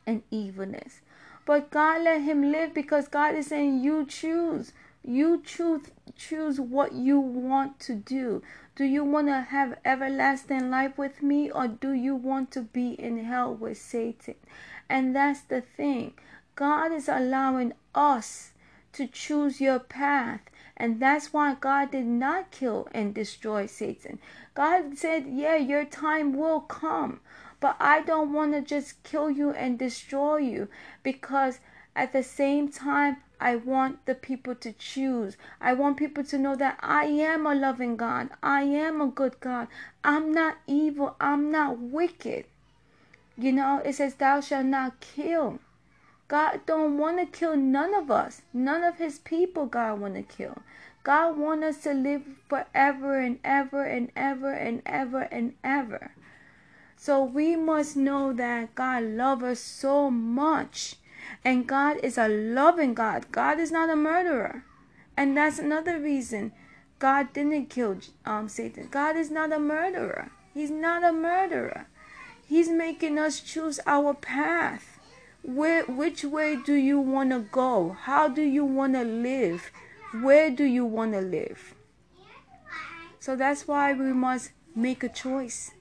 and 0.07 0.23
evilness. 0.31 1.01
But 1.47 1.71
God 1.71 2.03
let 2.03 2.23
him 2.23 2.51
live 2.53 2.75
because 2.75 3.09
God 3.09 3.35
is 3.35 3.49
saying, 3.49 3.83
You 3.83 4.07
choose. 4.07 4.73
You 5.05 5.43
choose 5.45 5.83
choose 6.17 6.61
what 6.61 6.93
you 6.93 7.21
want 7.21 7.79
to 7.81 7.95
do. 7.95 8.43
Do 8.79 8.85
you 8.85 9.03
want 9.03 9.27
to 9.27 9.41
have 9.41 9.77
everlasting 9.85 10.71
life 10.71 10.97
with 10.97 11.21
me 11.21 11.51
or 11.51 11.67
do 11.67 11.93
you 11.93 12.15
want 12.15 12.53
to 12.53 12.61
be 12.61 12.91
in 12.91 13.25
hell 13.25 13.53
with 13.53 13.77
Satan? 13.77 14.37
And 14.89 15.17
that's 15.17 15.41
the 15.41 15.61
thing. 15.61 16.15
God 16.55 16.93
is 16.93 17.09
allowing 17.09 17.73
us 17.93 18.53
to 18.93 19.09
choose 19.09 19.61
your 19.61 19.81
path. 19.81 20.43
And 20.77 21.01
that's 21.01 21.33
why 21.33 21.57
God 21.57 21.91
did 21.91 22.07
not 22.07 22.53
kill 22.53 22.87
and 22.93 23.13
destroy 23.13 23.67
Satan. 23.67 24.21
God 24.55 24.97
said, 24.97 25.27
Yeah, 25.27 25.57
your 25.57 25.85
time 25.85 26.33
will 26.33 26.61
come. 26.61 27.19
But 27.59 27.75
I 27.81 28.03
don't 28.03 28.33
want 28.33 28.53
to 28.53 28.61
just 28.61 29.03
kill 29.03 29.29
you 29.29 29.51
and 29.51 29.77
destroy 29.77 30.37
you 30.37 30.69
because 31.03 31.59
at 31.97 32.13
the 32.13 32.23
same 32.23 32.69
time, 32.69 33.17
I 33.41 33.57
want 33.57 34.05
the 34.07 34.15
people 34.15 34.55
to 34.57 34.73
choose. 34.73 35.37
I 35.61 35.73
want 35.75 35.97
people 35.97 36.25
to 36.25 36.39
know 36.39 36.57
that 36.57 36.79
I 36.81 37.05
am 37.05 37.47
a 37.47 37.55
loving 37.55 37.97
God. 37.97 38.31
I 38.43 38.63
am 38.63 39.01
a 39.01 39.07
good 39.07 39.39
God. 39.41 39.69
I'm 40.03 40.33
not 40.33 40.59
evil. 40.67 41.17
I'm 41.21 41.51
not 41.51 41.79
wicked. 41.79 42.47
You 43.37 43.53
know, 43.53 43.81
it 43.85 43.95
says, 43.95 44.15
Thou 44.15 44.41
shalt 44.41 44.67
not 44.67 45.01
kill. 45.01 45.61
God 46.27 46.61
don't 46.67 46.99
want 46.99 47.19
to 47.19 47.27
kill 47.27 47.57
none 47.57 47.95
of 47.95 48.11
us. 48.11 48.43
None 48.53 48.83
of 48.83 48.99
his 48.99 49.19
people 49.21 49.67
God 49.67 50.01
want 50.01 50.15
to 50.15 50.23
kill. 50.23 50.59
God 51.05 51.39
want 51.39 51.65
us 51.65 51.79
to 51.85 51.95
live 51.95 52.23
forever 52.49 53.19
and 53.19 53.39
ever 53.45 53.85
and 53.85 54.11
ever 54.15 54.53
and 54.53 54.83
ever 54.85 55.23
and 55.23 55.55
ever. 55.65 56.11
So 56.97 57.23
we 57.23 57.55
must 57.55 57.97
know 57.97 58.33
that 58.33 58.75
God 58.75 59.05
loves 59.05 59.45
us 59.45 59.61
so 59.61 60.11
much. 60.11 60.97
And 61.45 61.67
God 61.67 61.99
is 62.03 62.19
a 62.19 62.29
loving 62.29 62.95
God. 62.95 63.31
God 63.33 63.59
is 63.59 63.71
not 63.71 63.91
a 63.91 63.97
murderer. 63.97 64.65
And 65.17 65.37
that's 65.37 65.59
another 65.59 65.99
reason 65.99 66.53
God 66.99 67.33
didn't 67.33 67.71
kill 67.71 67.99
um, 68.25 68.49
Satan. 68.49 68.89
God 68.91 69.17
is 69.17 69.31
not 69.31 69.53
a 69.53 69.59
murderer. 69.59 70.31
He's 70.55 70.71
not 70.71 71.05
a 71.05 71.13
murderer. 71.13 71.87
He's 72.47 72.69
making 72.69 73.19
us 73.19 73.41
choose 73.41 73.79
our 73.87 74.15
path. 74.15 74.99
Where, 75.43 75.85
which 75.85 76.25
way 76.25 76.57
do 76.57 76.75
you 76.75 76.99
want 76.99 77.31
to 77.31 77.41
go? 77.41 77.97
How 78.01 78.29
do 78.29 78.43
you 78.43 78.65
want 78.65 78.95
to 78.95 79.05
live? 79.05 79.71
Where 80.21 80.51
do 80.51 80.65
you 80.65 80.85
want 80.85 81.13
to 81.13 81.21
live? 81.21 81.75
So 83.21 83.37
that's 83.37 83.69
why 83.69 83.93
we 83.93 84.13
must 84.13 84.51
make 84.75 85.03
a 85.03 85.09
choice 85.09 85.73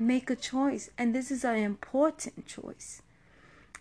make 0.00 0.30
a 0.30 0.36
choice. 0.36 0.90
And 0.96 1.14
this 1.14 1.30
is 1.30 1.44
an 1.44 1.56
important 1.56 2.46
choice. 2.46 3.02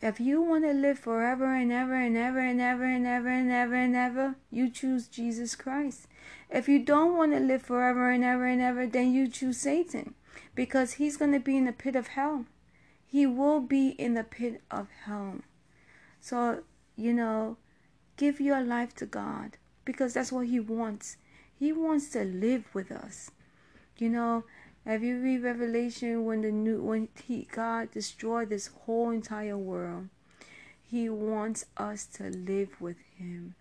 If 0.01 0.19
you 0.21 0.41
want 0.41 0.63
to 0.63 0.71
live 0.71 0.97
forever 0.97 1.53
and 1.53 1.73
ever 1.73 1.95
and 1.95 2.15
ever 2.15 2.39
and 2.39 2.61
ever 2.61 2.85
and 2.85 3.05
ever 3.05 3.27
and 3.27 3.51
ever 3.51 3.75
and 3.75 3.95
ever, 3.95 4.35
you 4.49 4.69
choose 4.69 5.07
Jesus 5.07 5.55
Christ. 5.55 6.07
If 6.49 6.69
you 6.69 6.79
don't 6.79 7.17
want 7.17 7.33
to 7.33 7.39
live 7.39 7.63
forever 7.63 8.09
and 8.09 8.23
ever 8.23 8.45
and 8.45 8.61
ever, 8.61 8.87
then 8.87 9.11
you 9.13 9.27
choose 9.27 9.57
Satan 9.57 10.15
because 10.55 10.93
he's 10.93 11.17
going 11.17 11.33
to 11.33 11.39
be 11.39 11.57
in 11.57 11.65
the 11.65 11.73
pit 11.73 11.97
of 11.97 12.07
hell. 12.07 12.45
He 13.05 13.25
will 13.25 13.59
be 13.59 13.89
in 13.89 14.13
the 14.13 14.23
pit 14.23 14.61
of 14.71 14.87
hell. 15.05 15.39
So, 16.21 16.63
you 16.95 17.13
know, 17.13 17.57
give 18.15 18.39
your 18.39 18.61
life 18.61 18.95
to 18.95 19.05
God 19.05 19.57
because 19.83 20.13
that's 20.13 20.31
what 20.31 20.47
he 20.47 20.61
wants. 20.61 21.17
He 21.57 21.73
wants 21.73 22.09
to 22.11 22.23
live 22.23 22.65
with 22.73 22.89
us. 22.89 23.31
You 23.97 24.09
know, 24.09 24.45
have 24.89 25.03
you 25.03 25.19
read 25.19 25.43
Revelation 25.43 26.25
when 26.25 26.41
the 26.41 26.51
new 26.51 26.81
when 26.81 27.09
he 27.23 27.47
God 27.51 27.91
destroyed 27.91 28.49
this 28.49 28.71
whole 28.85 29.11
entire 29.11 29.55
world? 29.55 30.09
He 30.81 31.07
wants 31.09 31.67
us 31.77 32.07
to 32.13 32.31
live 32.31 32.81
with 32.81 32.97
him. 33.15 33.53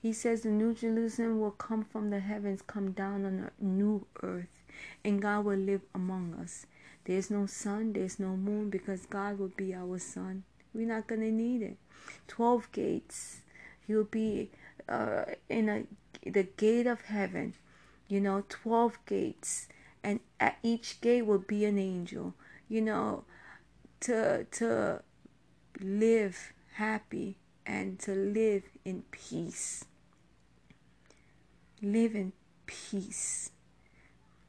He 0.00 0.12
says 0.12 0.42
the 0.42 0.50
new 0.50 0.72
Jerusalem 0.72 1.40
will 1.40 1.50
come 1.50 1.82
from 1.82 2.10
the 2.10 2.20
heavens, 2.20 2.62
come 2.62 2.92
down 2.92 3.24
on 3.24 3.50
a 3.50 3.64
new 3.64 4.06
earth, 4.22 4.62
and 5.04 5.20
God 5.20 5.46
will 5.46 5.58
live 5.58 5.80
among 5.92 6.34
us. 6.40 6.66
There's 7.06 7.28
no 7.28 7.46
sun, 7.46 7.94
there's 7.94 8.20
no 8.20 8.36
moon, 8.36 8.70
because 8.70 9.04
God 9.04 9.40
will 9.40 9.50
be 9.56 9.74
our 9.74 9.98
sun. 9.98 10.44
We're 10.72 10.86
not 10.86 11.08
gonna 11.08 11.32
need 11.32 11.62
it. 11.62 11.76
Twelve 12.28 12.70
gates. 12.70 13.40
He'll 13.84 14.04
be 14.04 14.50
uh, 14.88 15.24
in 15.48 15.68
a 15.68 15.82
the 16.24 16.44
gate 16.44 16.86
of 16.86 17.00
heaven. 17.00 17.54
You 18.06 18.20
know, 18.20 18.44
twelve 18.48 18.96
gates 19.06 19.66
and 20.06 20.20
at 20.38 20.56
each 20.62 21.00
gate 21.00 21.26
will 21.26 21.44
be 21.54 21.64
an 21.64 21.78
angel 21.78 22.32
you 22.68 22.80
know 22.80 23.24
to 24.00 24.44
to 24.44 25.02
live 25.80 26.52
happy 26.74 27.36
and 27.64 27.98
to 27.98 28.12
live 28.12 28.62
in 28.84 29.02
peace. 29.10 29.84
Live 31.82 32.14
in 32.14 32.32
peace. 32.66 33.50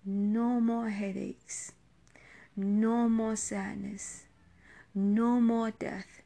No 0.06 0.62
more 0.62 0.90
headaches. 0.90 1.72
No 2.56 3.10
more 3.10 3.36
sadness. 3.36 4.26
No 4.94 5.42
more 5.42 5.72
death. 5.72 6.22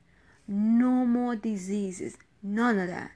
No 0.48 1.06
more 1.06 1.36
diseases. 1.36 2.18
None 2.44 2.80
of 2.80 2.88
that. 2.90 3.12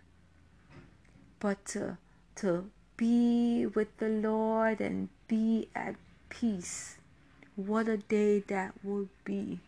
But 1.39 1.65
to 1.65 1.97
to 2.35 2.69
be 2.97 3.65
with 3.65 3.97
the 3.97 4.09
Lord 4.09 4.79
and 4.79 5.09
be 5.27 5.69
at 5.75 5.95
peace. 6.39 6.97
What 7.55 7.87
a 7.87 7.97
day 7.97 8.39
that 8.39 8.73
would 8.83 9.09
be. 9.23 9.59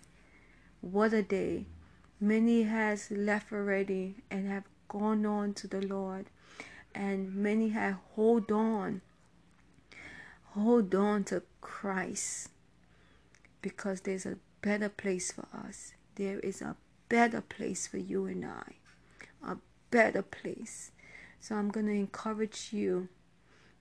What 0.82 1.14
a 1.14 1.24
day. 1.24 1.66
Many 2.20 2.64
has 2.64 3.10
left 3.10 3.54
already 3.54 4.16
and 4.30 4.48
have 4.50 4.64
gone 4.90 5.26
on 5.26 5.54
to 5.56 5.68
the 5.68 5.82
Lord. 5.82 6.26
And 6.94 7.36
many 7.36 7.70
have 7.70 7.98
hold 8.16 8.52
on. 8.52 9.02
Hold 10.56 10.94
on 10.94 11.24
to 11.26 11.44
Christ. 11.62 12.50
Because 13.62 14.02
there's 14.02 14.26
a 14.26 14.38
better 14.62 14.90
place 14.90 15.32
for 15.32 15.48
us. 15.54 15.94
There 16.16 16.40
is 16.40 16.62
a 16.62 16.76
better 17.08 17.42
place 17.42 17.88
for 17.88 17.98
you 17.98 18.26
and 18.26 18.46
I. 18.46 18.74
A 19.46 19.58
better 19.92 20.22
place. 20.22 20.92
So 21.40 21.56
I'm 21.56 21.70
going 21.70 21.86
to 21.86 21.94
encourage 21.94 22.70
you 22.74 23.08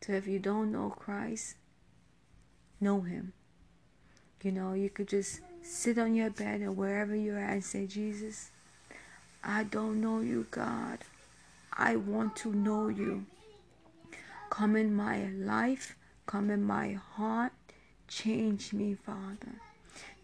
so 0.00 0.12
if 0.12 0.28
you 0.28 0.38
don't 0.38 0.70
know 0.70 0.90
Christ, 0.90 1.56
know 2.80 3.00
Him. 3.00 3.32
You 4.42 4.52
know, 4.52 4.74
you 4.74 4.90
could 4.90 5.08
just 5.08 5.40
sit 5.62 5.98
on 5.98 6.14
your 6.14 6.30
bed 6.30 6.62
or 6.62 6.72
wherever 6.72 7.14
you're 7.14 7.38
at 7.38 7.52
and 7.52 7.64
say, 7.64 7.86
Jesus, 7.86 8.50
I 9.42 9.64
don't 9.64 10.00
know 10.00 10.20
you, 10.20 10.46
God. 10.50 10.98
I 11.72 11.96
want 11.96 12.36
to 12.36 12.52
know 12.52 12.88
you. 12.88 13.26
Come 14.50 14.76
in 14.76 14.94
my 14.94 15.26
life, 15.26 15.96
come 16.26 16.50
in 16.50 16.62
my 16.62 16.92
heart. 16.92 17.52
Change 18.08 18.72
me, 18.72 18.94
Father. 18.94 19.60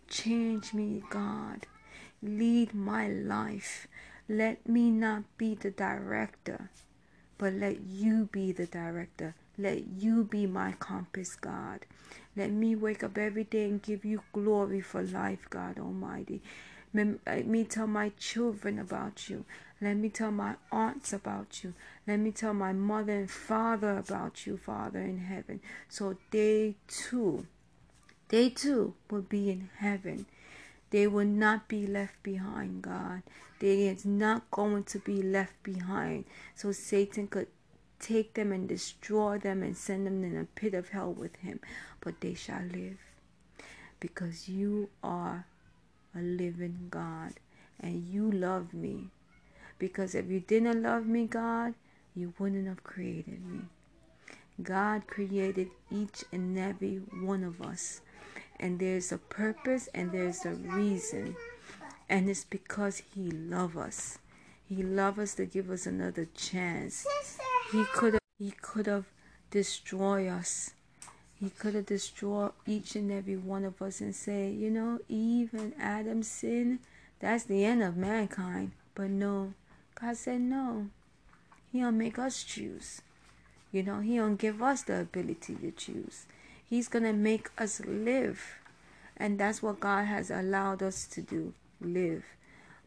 Change 0.09 0.73
me, 0.73 1.03
God. 1.11 1.67
Lead 2.23 2.73
my 2.75 3.09
life. 3.09 3.89
Let 4.29 4.69
me 4.69 4.91
not 4.91 5.25
be 5.37 5.55
the 5.55 5.71
director, 5.71 6.71
but 7.39 7.53
let 7.55 7.81
you 7.81 8.29
be 8.31 8.53
the 8.53 8.67
director. 8.67 9.35
Let 9.59 9.87
you 9.99 10.25
be 10.25 10.47
my 10.47 10.73
compass, 10.73 11.37
God. 11.37 11.87
Let 12.35 12.51
me 12.51 12.75
wake 12.75 13.05
up 13.05 13.19
every 13.19 13.45
day 13.45 13.65
and 13.65 13.83
give 13.83 14.05
you 14.05 14.23
glory 14.33 14.81
for 14.81 15.03
life, 15.03 15.47
God 15.51 15.79
Almighty. 15.79 16.43
Let 16.95 17.47
me 17.47 17.65
tell 17.65 17.87
my 17.87 18.11
children 18.19 18.79
about 18.79 19.29
you. 19.29 19.45
Let 19.81 19.97
me 19.97 20.09
tell 20.11 20.31
my 20.31 20.55
aunts 20.71 21.13
about 21.13 21.65
you. 21.65 21.75
Let 22.07 22.21
me 22.21 22.31
tell 22.31 22.55
my 22.55 22.73
mother 22.73 23.13
and 23.13 23.31
father 23.31 23.97
about 23.99 24.47
you, 24.47 24.57
Father 24.57 25.01
in 25.01 25.19
heaven. 25.19 25.61
So 25.89 26.17
they 26.31 26.77
too, 26.89 27.47
they 28.29 28.51
too 28.51 28.95
will 29.11 29.23
be 29.23 29.51
in 29.51 29.71
heaven. 29.79 30.27
They 30.91 31.07
will 31.07 31.27
not 31.27 31.69
be 31.69 31.87
left 31.87 32.23
behind, 32.23 32.83
God. 32.83 33.23
They 33.59 33.89
is 33.89 34.05
not 34.05 34.51
going 34.51 34.85
to 34.85 34.99
be 34.99 35.23
left 35.23 35.63
behind. 35.63 36.27
So 36.55 36.73
Satan 36.73 37.29
could 37.29 37.49
take 38.03 38.35
them 38.35 38.53
and 38.53 38.69
destroy 38.69 39.39
them 39.39 39.63
and 39.63 39.77
send 39.77 40.07
them 40.07 40.23
in 40.25 40.37
a 40.37 40.45
pit 40.45 40.75
of 40.75 40.91
hell 40.91 41.13
with 41.13 41.37
him, 41.37 41.61
but 42.01 42.21
they 42.21 42.35
shall 42.35 42.63
live. 42.63 42.99
Because 44.01 44.49
you 44.49 44.91
are 45.03 45.47
a 46.15 46.21
living 46.21 46.89
God 46.91 47.35
and 47.81 48.07
you 48.07 48.31
love 48.31 48.75
me. 48.75 49.07
Because 49.79 50.15
if 50.15 50.29
you 50.29 50.41
didn't 50.41 50.83
love 50.83 51.07
me, 51.07 51.27
God, 51.27 51.75
you 52.15 52.35
wouldn't 52.39 52.69
have 52.69 52.85
created 52.85 53.47
me. 53.47 53.63
God 54.63 55.07
created 55.07 55.71
each 55.91 56.25
and 56.33 56.59
every 56.59 56.97
one 56.97 57.43
of 57.43 57.63
us. 57.63 58.01
And 58.61 58.79
there's 58.79 59.11
a 59.11 59.19
purpose 59.19 59.89
and 59.95 60.13
there's 60.13 60.45
a 60.45 60.51
reason. 60.51 61.37
And 62.09 62.29
it's 62.29 62.45
because 62.45 63.03
He 63.15 63.31
loves 63.31 63.77
us. 63.77 64.19
He 64.69 64.83
loves 64.83 65.19
us 65.19 65.35
to 65.35 65.47
give 65.47 65.71
us 65.71 65.87
another 65.87 66.29
chance. 66.35 67.07
He 67.73 67.85
could 67.85 68.19
he 68.39 68.51
could 68.51 68.87
have 68.87 69.07
destroyed 69.51 70.29
us. 70.29 70.73
He 71.41 71.49
could 71.49 71.75
have 71.75 71.87
destroyed 71.87 72.53
each 72.67 72.95
and 72.97 73.11
every 73.11 73.37
one 73.37 73.65
of 73.65 73.81
us 73.81 74.03
and 74.03 74.15
say, 74.15 74.51
you 74.51 74.69
know, 74.69 74.99
Eve 75.09 75.55
and 75.55 75.73
Adam 75.81 76.23
sinned. 76.23 76.81
that's 77.19 77.45
the 77.45 77.65
end 77.65 77.83
of 77.83 77.97
mankind. 77.97 78.73
But 78.95 79.09
no, 79.09 79.55
God 79.99 80.19
said 80.19 80.43
no. 80.43 80.89
He 81.73 81.81
don't 81.81 81.97
make 81.97 82.19
us 82.19 82.45
choose. 82.45 83.01
You 83.73 83.83
know, 83.85 84.01
He 84.01 84.19
don't 84.19 84.37
give 84.37 84.63
us 84.63 84.83
the 84.83 85.01
ability 85.01 85.55
to 85.55 85.71
choose. 85.71 86.27
He's 86.69 86.89
gonna 86.89 87.15
make 87.15 87.49
us 87.57 87.81
live. 87.81 88.59
And 89.17 89.41
that's 89.41 89.63
what 89.63 89.81
God 89.81 90.05
has 90.05 90.31
allowed 90.31 90.83
us 90.83 91.07
to 91.07 91.23
do. 91.23 91.55
Live. 91.81 92.25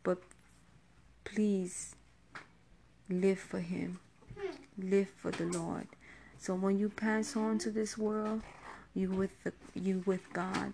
But 0.03 0.19
please 1.23 1.95
live 3.09 3.39
for 3.39 3.61
Him. 3.61 3.99
Live 4.77 5.09
for 5.17 5.31
the 5.31 5.45
Lord. 5.45 5.87
So 6.37 6.53
when 6.53 6.77
you 6.77 6.89
pass 6.89 7.35
on 7.35 7.57
to 7.59 7.71
this 7.71 7.97
world, 7.97 8.41
you 8.93 9.09
with 9.09 9.31
the, 9.43 9.53
you 9.73 10.03
with 10.05 10.31
God, 10.33 10.73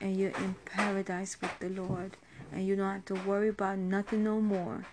and 0.00 0.16
you're 0.16 0.30
in 0.30 0.56
paradise 0.66 1.36
with 1.40 1.58
the 1.58 1.70
Lord, 1.70 2.16
and 2.52 2.66
you 2.66 2.76
don't 2.76 2.92
have 2.92 3.04
to 3.06 3.14
worry 3.26 3.48
about 3.48 3.78
nothing 3.78 4.24
no 4.24 4.40
more. 4.40 4.84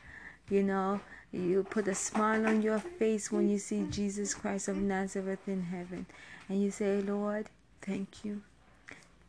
You 0.49 0.63
know, 0.63 1.01
you 1.31 1.63
put 1.63 1.87
a 1.87 1.95
smile 1.95 2.47
on 2.47 2.61
your 2.61 2.79
face 2.79 3.31
when 3.31 3.49
you 3.49 3.57
see 3.57 3.85
Jesus 3.89 4.33
Christ 4.33 4.67
of 4.67 4.77
Nazareth 4.77 5.47
in 5.47 5.63
heaven, 5.63 6.05
and 6.49 6.61
you 6.61 6.71
say, 6.71 7.01
Lord, 7.01 7.47
thank 7.81 8.23
you. 8.23 8.41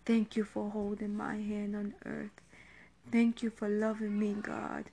Thank 0.05 0.37
you 0.37 0.45
for 0.45 0.71
holding 0.71 1.17
my 1.17 1.37
hand 1.37 1.77
on 1.77 1.95
earth. 2.05 2.31
Thank 3.11 3.43
you 3.43 3.51
for 3.51 3.69
loving 3.69 4.19
me, 4.19 4.35
God. 4.41 4.87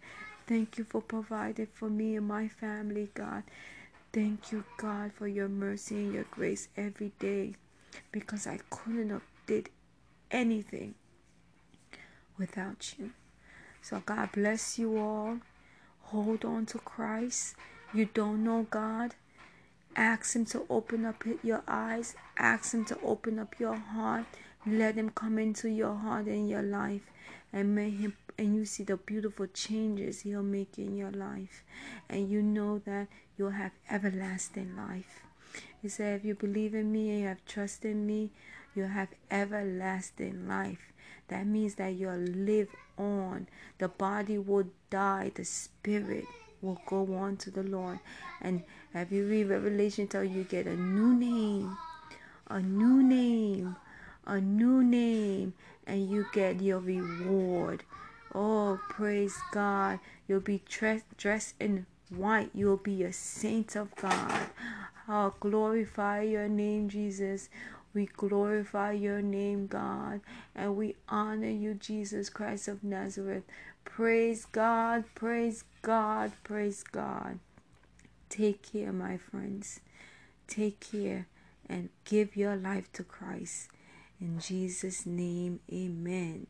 Thank 0.46 0.78
you 0.78 0.84
for 0.84 1.02
providing 1.02 1.68
for 1.74 1.90
me 1.90 2.16
and 2.16 2.28
my 2.28 2.48
family, 2.48 3.10
God. 3.14 3.44
Thank 4.12 4.52
you, 4.52 4.64
God, 4.78 5.14
for 5.14 5.28
your 5.28 5.48
mercy 5.48 5.96
and 5.96 6.14
your 6.14 6.26
grace 6.32 6.68
every 6.76 7.12
day 7.20 7.54
because 8.12 8.48
I 8.48 8.60
couldn't 8.70 9.12
have 9.12 9.22
did 9.46 9.70
anything 10.32 10.96
without 12.38 12.96
you. 12.98 13.12
So 13.82 14.02
God 14.06 14.32
bless 14.32 14.80
you 14.80 14.98
all. 14.98 15.40
Hold 16.04 16.44
on 16.44 16.66
to 16.68 16.80
Christ. 16.80 17.56
You 17.94 18.10
don't 18.12 18.44
know 18.44 18.66
God. 18.70 19.14
Ask 19.96 20.36
Him 20.36 20.46
to 20.46 20.66
open 20.70 21.06
up 21.06 21.24
your 21.44 21.62
eyes. 21.68 22.16
Ask 22.38 22.74
Him 22.74 22.86
to 22.86 23.00
open 23.02 23.38
up 23.38 23.60
your 23.60 23.76
heart. 23.76 24.26
Let 24.66 24.96
Him 24.96 25.10
come 25.10 25.38
into 25.38 25.70
your 25.70 25.96
heart 25.96 26.26
and 26.26 26.50
your 26.50 26.62
life, 26.62 27.02
and 27.54 27.76
may 27.76 27.90
Him 27.90 28.16
and 28.40 28.56
you 28.56 28.64
see 28.64 28.84
the 28.84 28.96
beautiful 28.96 29.48
changes 29.48 30.22
He'll 30.22 30.42
make 30.42 30.80
in 30.80 30.96
your 30.96 31.12
life, 31.12 31.66
and 32.10 32.32
you 32.32 32.42
know 32.42 32.80
that 32.86 33.10
you'll 33.38 33.50
have 33.52 33.74
everlasting 33.92 34.78
life. 34.78 35.24
He 35.82 35.90
said, 35.90 36.16
If 36.16 36.26
you 36.26 36.36
believe 36.36 36.74
in 36.74 36.90
me 36.90 37.10
and 37.10 37.20
you 37.20 37.28
have 37.28 37.46
trust 37.46 37.84
in 37.84 38.08
me, 38.08 38.32
you'll 38.74 38.88
have 38.88 39.10
everlasting 39.30 40.48
life. 40.48 40.94
That 41.28 41.48
means 41.48 41.76
that 41.76 41.96
you'll 41.96 42.16
live 42.16 42.70
on. 42.98 43.48
The 43.78 43.90
body 43.90 44.38
will 44.38 44.68
die, 44.90 45.34
the 45.36 45.44
spirit 45.44 46.26
will 46.62 46.82
go 46.86 47.14
on 47.16 47.36
to 47.38 47.52
the 47.52 47.64
Lord. 47.64 48.00
And 48.42 48.64
have 48.94 49.12
you 49.12 49.28
read 49.28 49.50
Revelation 49.50 50.08
tell 50.08 50.24
you 50.24 50.46
get 50.46 50.66
a 50.66 50.78
new 50.78 51.14
name, 51.14 51.78
a 52.48 52.62
new 52.62 53.04
name, 53.04 53.76
a 54.26 54.40
new 54.40 54.82
name, 54.82 55.54
and 55.86 56.10
you 56.10 56.26
get 56.32 56.62
your 56.62 56.80
reward. 56.80 57.84
Oh, 58.34 58.80
praise 58.90 59.38
God. 59.52 60.00
You'll 60.28 60.40
be 60.40 60.62
dressed 61.18 61.56
in 61.60 61.86
white. 62.10 62.52
You'll 62.54 62.78
be 62.78 63.04
a 63.04 63.14
saint 63.14 63.76
of 63.76 63.96
God. 63.96 64.48
Oh, 65.08 65.34
glorify 65.40 66.22
your 66.22 66.48
name, 66.48 66.90
Jesus. 66.90 67.50
We 67.94 68.06
glorify 68.06 68.92
your 68.92 69.22
name, 69.24 69.66
God, 69.66 70.22
and 70.56 70.76
we 70.76 70.96
honor 71.08 71.50
you, 71.50 71.74
Jesus 71.74 72.30
Christ 72.30 72.68
of 72.68 72.84
Nazareth. 72.84 73.44
Praise 73.84 74.46
God, 74.46 75.06
praise 75.16 75.64
God, 75.82 76.32
praise 76.44 76.84
God. 76.84 77.40
Take 78.30 78.62
care, 78.62 78.94
my 78.94 79.18
friends. 79.18 79.80
Take 80.48 80.80
care 80.80 81.26
and 81.68 81.90
give 82.06 82.36
your 82.36 82.56
life 82.56 82.92
to 82.94 83.04
Christ. 83.04 83.70
In 84.22 84.40
Jesus' 84.40 85.08
name, 85.08 85.60
amen. 85.74 86.46